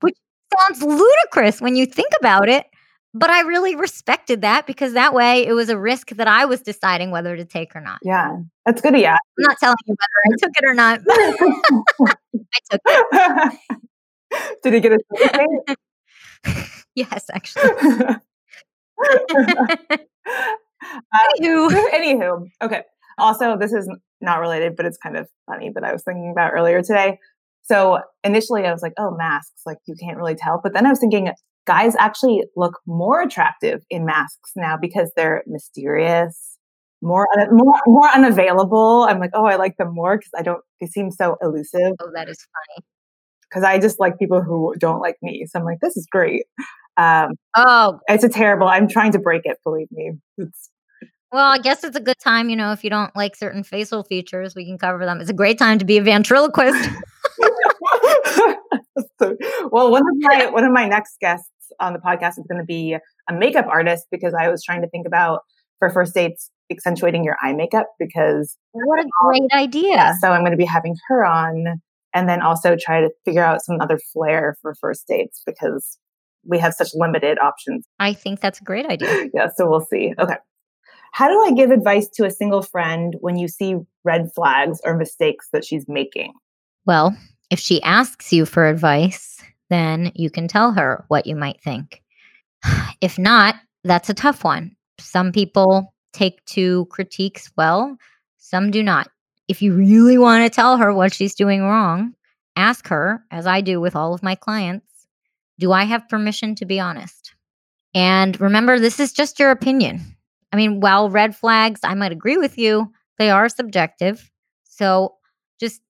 [0.00, 0.16] which
[0.58, 2.66] sounds ludicrous when you think about it.
[3.14, 6.62] But I really respected that because that way it was a risk that I was
[6.62, 7.98] deciding whether to take or not.
[8.02, 8.98] Yeah, that's good.
[8.98, 9.12] Yeah.
[9.12, 11.00] I'm not telling you whether I took it or not.
[12.46, 13.58] I took it.
[14.62, 15.76] Did he get a
[16.94, 17.70] Yes, actually.
[21.02, 21.90] Uh, anywho.
[21.92, 22.82] anywho, okay.
[23.18, 23.88] Also, this is
[24.20, 27.18] not related, but it's kind of funny that I was thinking about earlier today.
[27.62, 29.62] So initially, I was like, "Oh, masks!
[29.64, 31.30] Like you can't really tell." But then I was thinking,
[31.66, 36.58] guys actually look more attractive in masks now because they're mysterious,
[37.00, 39.06] more more more unavailable.
[39.08, 40.62] I'm like, oh, I like them more because I don't.
[40.80, 41.94] They seem so elusive.
[42.00, 42.86] Oh, that is funny.
[43.48, 45.46] Because I just like people who don't like me.
[45.46, 46.44] So I'm like, this is great.
[46.96, 48.66] Um, oh, it's a terrible.
[48.66, 49.58] I'm trying to break it.
[49.64, 50.12] Believe me.
[50.38, 50.70] It's,
[51.32, 54.02] well, I guess it's a good time, you know, if you don't like certain facial
[54.02, 55.18] features, we can cover them.
[55.18, 56.78] It's a great time to be a ventriloquist.
[59.18, 59.36] so,
[59.70, 61.48] well, one of my one of my next guests
[61.80, 62.96] on the podcast is going to be
[63.28, 65.40] a makeup artist because I was trying to think about
[65.78, 69.90] for first dates accentuating your eye makeup because what a um, great idea.
[69.90, 71.80] Yeah, so I'm going to be having her on
[72.14, 75.98] and then also try to figure out some other flair for first dates because
[76.44, 77.84] we have such limited options.
[77.98, 79.28] I think that's a great idea.
[79.34, 80.14] yeah, so we'll see.
[80.18, 80.36] Okay.
[81.12, 84.96] How do I give advice to a single friend when you see red flags or
[84.96, 86.32] mistakes that she's making?
[86.86, 87.16] Well,
[87.50, 92.02] if she asks you for advice, then you can tell her what you might think.
[93.00, 94.76] If not, that's a tough one.
[95.00, 97.96] Some people take to critiques well,
[98.38, 99.08] some do not.
[99.48, 102.14] If you really want to tell her what she's doing wrong,
[102.54, 104.86] ask her, as I do with all of my clients,
[105.58, 107.34] do I have permission to be honest?
[107.94, 110.16] And remember, this is just your opinion.
[110.52, 114.30] I mean, while red flags, I might agree with you, they are subjective.
[114.64, 115.16] So
[115.60, 115.80] just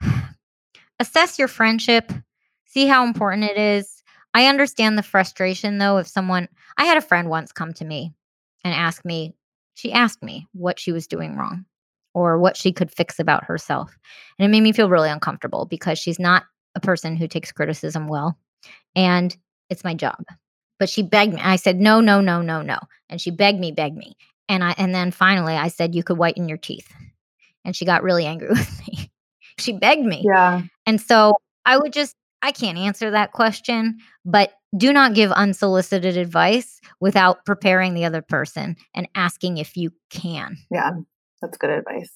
[0.98, 2.12] assess your friendship,
[2.70, 4.02] see how important it is.
[4.32, 6.48] I understand the frustration though if someone
[6.78, 8.14] I had a friend once come to me
[8.64, 9.34] and ask me,
[9.74, 11.64] she asked me what she was doing wrong
[12.14, 13.96] or what she could fix about herself.
[14.38, 16.44] And it made me feel really uncomfortable because she's not
[16.74, 18.38] a person who takes criticism well.
[18.94, 19.36] And
[19.68, 20.24] it's my job.
[20.78, 21.40] but she begged me.
[21.42, 22.78] I said, no, no, no, no, no.
[23.08, 24.16] And she begged me, begged me.
[24.48, 26.88] And I and then finally I said, you could whiten your teeth.
[27.64, 29.10] And she got really angry with me.
[29.58, 30.24] she begged me.
[30.24, 30.62] Yeah.
[30.86, 36.16] And so I would just, I can't answer that question, but do not give unsolicited
[36.16, 40.56] advice without preparing the other person and asking if you can.
[40.70, 40.92] Yeah.
[41.40, 42.12] That's good advice.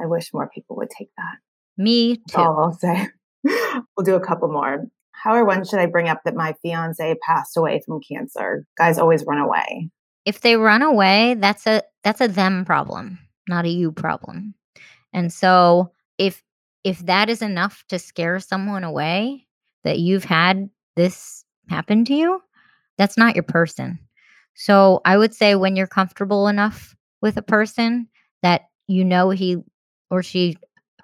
[0.00, 1.36] I wish more people would take that.
[1.78, 2.38] Me too.
[2.38, 3.08] all I'll say.
[3.44, 4.86] we'll do a couple more.
[5.12, 8.66] How or when should I bring up that my fiance passed away from cancer?
[8.76, 9.90] Guys always run away.
[10.24, 13.18] If they run away, that's a that's a them problem,
[13.48, 14.54] not a you problem.
[15.12, 16.42] And so if
[16.84, 19.46] if that is enough to scare someone away
[19.84, 22.40] that you've had this happen to you,
[22.98, 23.98] that's not your person.
[24.54, 28.08] So I would say when you're comfortable enough with a person
[28.42, 29.56] that you know he
[30.10, 30.56] or she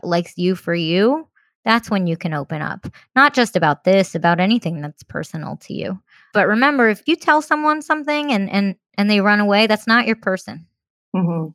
[0.02, 1.26] likes you for you,
[1.64, 2.86] that's when you can open up.
[3.16, 5.98] Not just about this, about anything that's personal to you.
[6.32, 10.06] But remember, if you tell someone something and and and they run away, that's not
[10.06, 10.66] your person.
[11.14, 11.46] hmm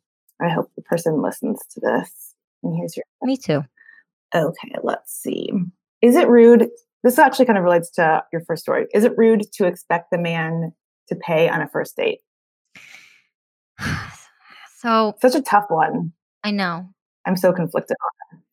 [0.42, 2.34] I hope the person listens to this.
[2.64, 3.64] And here's your Me too.
[4.36, 5.52] Okay, let's see.
[6.02, 6.70] Is it rude?
[7.04, 8.88] This actually kind of relates to your first story.
[8.94, 10.72] Is it rude to expect the man
[11.10, 12.20] to pay on a first date?
[14.80, 16.12] So Such a tough one.
[16.44, 16.90] I know
[17.26, 17.96] I'm so conflicted.
[18.02, 18.44] On it.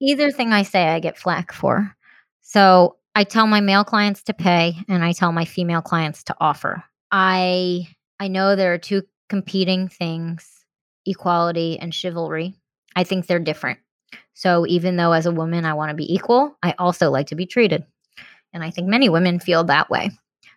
[0.00, 1.96] Either thing I say, I get flack for.
[2.40, 6.36] So I tell my male clients to pay, and I tell my female clients to
[6.40, 6.84] offer.
[7.10, 7.88] I
[8.20, 10.48] I know there are two competing things:
[11.04, 12.54] equality and chivalry.
[12.94, 13.80] I think they're different.
[14.34, 17.34] So even though as a woman I want to be equal, I also like to
[17.36, 17.84] be treated,
[18.52, 20.10] and I think many women feel that way.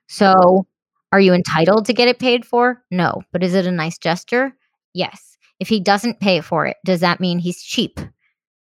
[0.08, 0.68] So
[1.12, 2.84] are you entitled to get it paid for?
[2.92, 4.54] No, but is it a nice gesture?
[4.94, 5.38] Yes.
[5.60, 8.00] If he doesn't pay for it, does that mean he's cheap?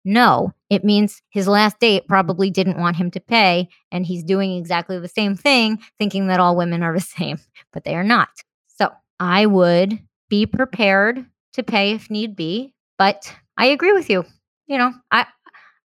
[0.04, 4.56] No, it means his last date probably didn't want him to pay, and he's doing
[4.56, 7.38] exactly the same thing, thinking that all women are the same,
[7.72, 8.28] but they are not.
[8.68, 11.24] So I would be prepared
[11.54, 14.24] to pay if need be, but I agree with you.
[14.66, 15.26] You know, I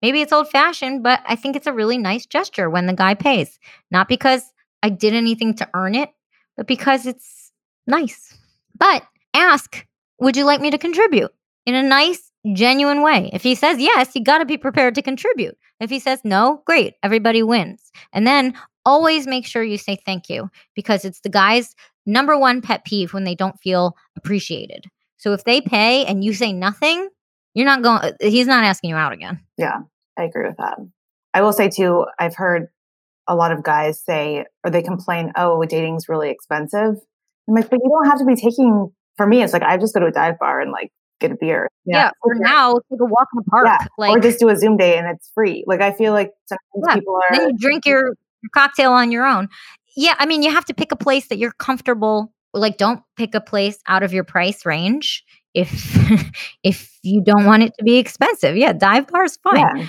[0.02, 3.14] maybe it's old fashioned, but I think it's a really nice gesture when the guy
[3.14, 3.60] pays,
[3.92, 4.44] not because
[4.84, 6.10] I did anything to earn it,
[6.56, 7.52] but because it's
[7.88, 8.38] nice.
[8.78, 9.04] But
[9.34, 9.86] ask,
[10.20, 11.32] would you like me to contribute
[11.66, 13.30] in a nice, genuine way?
[13.34, 15.58] If he says yes, you got to be prepared to contribute.
[15.80, 17.92] If he says no, great, everybody wins.
[18.14, 18.54] And then
[18.86, 21.76] always make sure you say thank you because it's the guy's
[22.06, 24.86] number one pet peeve when they don't feel appreciated.
[25.18, 27.10] So if they pay and you say nothing,
[27.54, 29.40] you're not going, uh, he's not asking you out again.
[29.58, 29.80] Yeah,
[30.18, 30.78] I agree with that.
[31.34, 32.68] I will say too, I've heard
[33.28, 36.96] a lot of guys say, or they complain, oh, dating's really expensive.
[37.48, 39.94] I'm like, but you don't have to be taking, for me, it's like, I just
[39.94, 41.68] go to a dive bar and like get a beer.
[41.86, 42.00] know?
[42.00, 42.12] Yeah.
[42.22, 43.66] Or now, take a walk in the park.
[43.66, 45.64] Yeah, Like, or just do a Zoom date and it's free.
[45.68, 49.12] Like, I feel like sometimes Yeah, people are, then you drink your, your cocktail on
[49.12, 49.48] your own.
[49.96, 52.34] Yeah, I mean, you have to pick a place that you're comfortable.
[52.54, 55.24] Like, don't pick a place out of your price range
[55.54, 55.72] if
[56.64, 58.56] if you don't want it to be expensive.
[58.58, 59.78] Yeah, dive bar is fine.
[59.80, 59.88] yeah.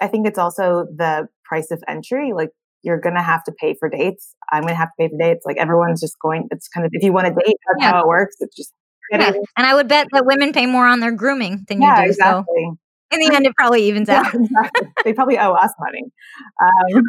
[0.00, 2.32] I think it's also the price of entry.
[2.32, 2.50] Like,
[2.82, 4.34] you're going to have to pay for dates.
[4.52, 5.44] I'm going to have to pay for dates.
[5.44, 7.90] Like, everyone's just going, it's kind of, if you want to date, that's Yeah.
[7.92, 8.36] how it works.
[8.38, 8.72] It's just,
[9.10, 12.02] Yeah, And I would bet that women pay more on their grooming than you do.
[12.02, 12.44] exactly.
[12.56, 12.76] So
[13.10, 14.32] in the end, it probably evens out.
[14.32, 14.88] exactly.
[15.04, 16.04] they probably owe us money.
[16.62, 17.02] Um,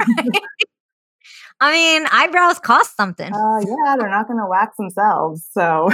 [1.62, 3.32] I mean, eyebrows cost something.
[3.34, 5.46] uh, yeah, they're not going to wax themselves.
[5.52, 5.90] So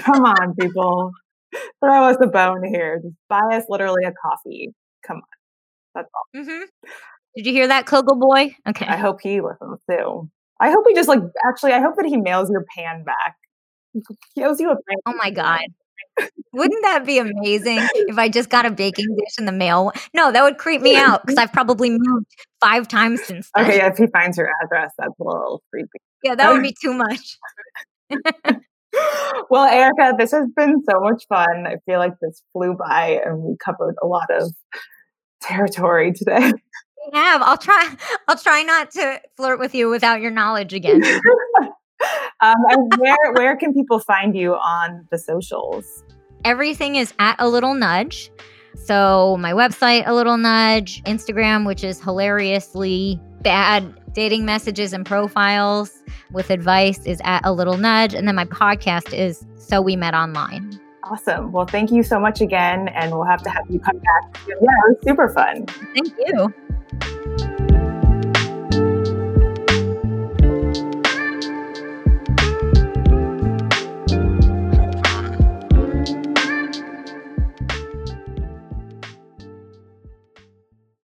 [0.00, 1.10] come on, people.
[1.82, 3.00] Throw us a bone here.
[3.02, 4.72] Just buy us literally a coffee.
[5.06, 5.22] Come on.
[5.94, 6.42] That's all.
[6.42, 6.64] hmm
[7.36, 8.54] Did you hear that, Kugel boy?
[8.68, 8.86] Okay.
[8.86, 10.28] I hope he listens too.
[10.60, 13.36] I hope he just like, actually, I hope that he mails your pan back.
[14.34, 14.96] He owes you a pan.
[15.06, 15.60] Oh my God.
[16.52, 19.92] Wouldn't that be amazing if I just got a baking dish in the mail?
[20.14, 22.26] No, that would creep me out because I've probably moved
[22.60, 23.64] five times since then.
[23.64, 25.88] Okay, yeah, if he finds your address, that's a little creepy.
[26.24, 27.38] Yeah, that would be too much.
[29.50, 31.66] well, Erika, this has been so much fun.
[31.66, 34.52] I feel like this flew by and we covered a lot of
[35.40, 36.52] territory today.
[37.10, 37.40] We have.
[37.40, 37.96] I'll try.
[38.26, 41.02] I'll try not to flirt with you without your knowledge again.
[42.40, 42.54] um,
[42.98, 46.04] where where can people find you on the socials?
[46.44, 48.30] Everything is at a little nudge.
[48.74, 56.02] So my website, a little nudge, Instagram, which is hilariously bad dating messages and profiles
[56.32, 60.14] with advice, is at a little nudge, and then my podcast is So We Met
[60.14, 60.78] Online.
[61.04, 61.52] Awesome.
[61.52, 64.40] Well, thank you so much again, and we'll have to have you come back.
[64.46, 65.66] Yeah, it was super fun.
[65.94, 67.47] Thank you.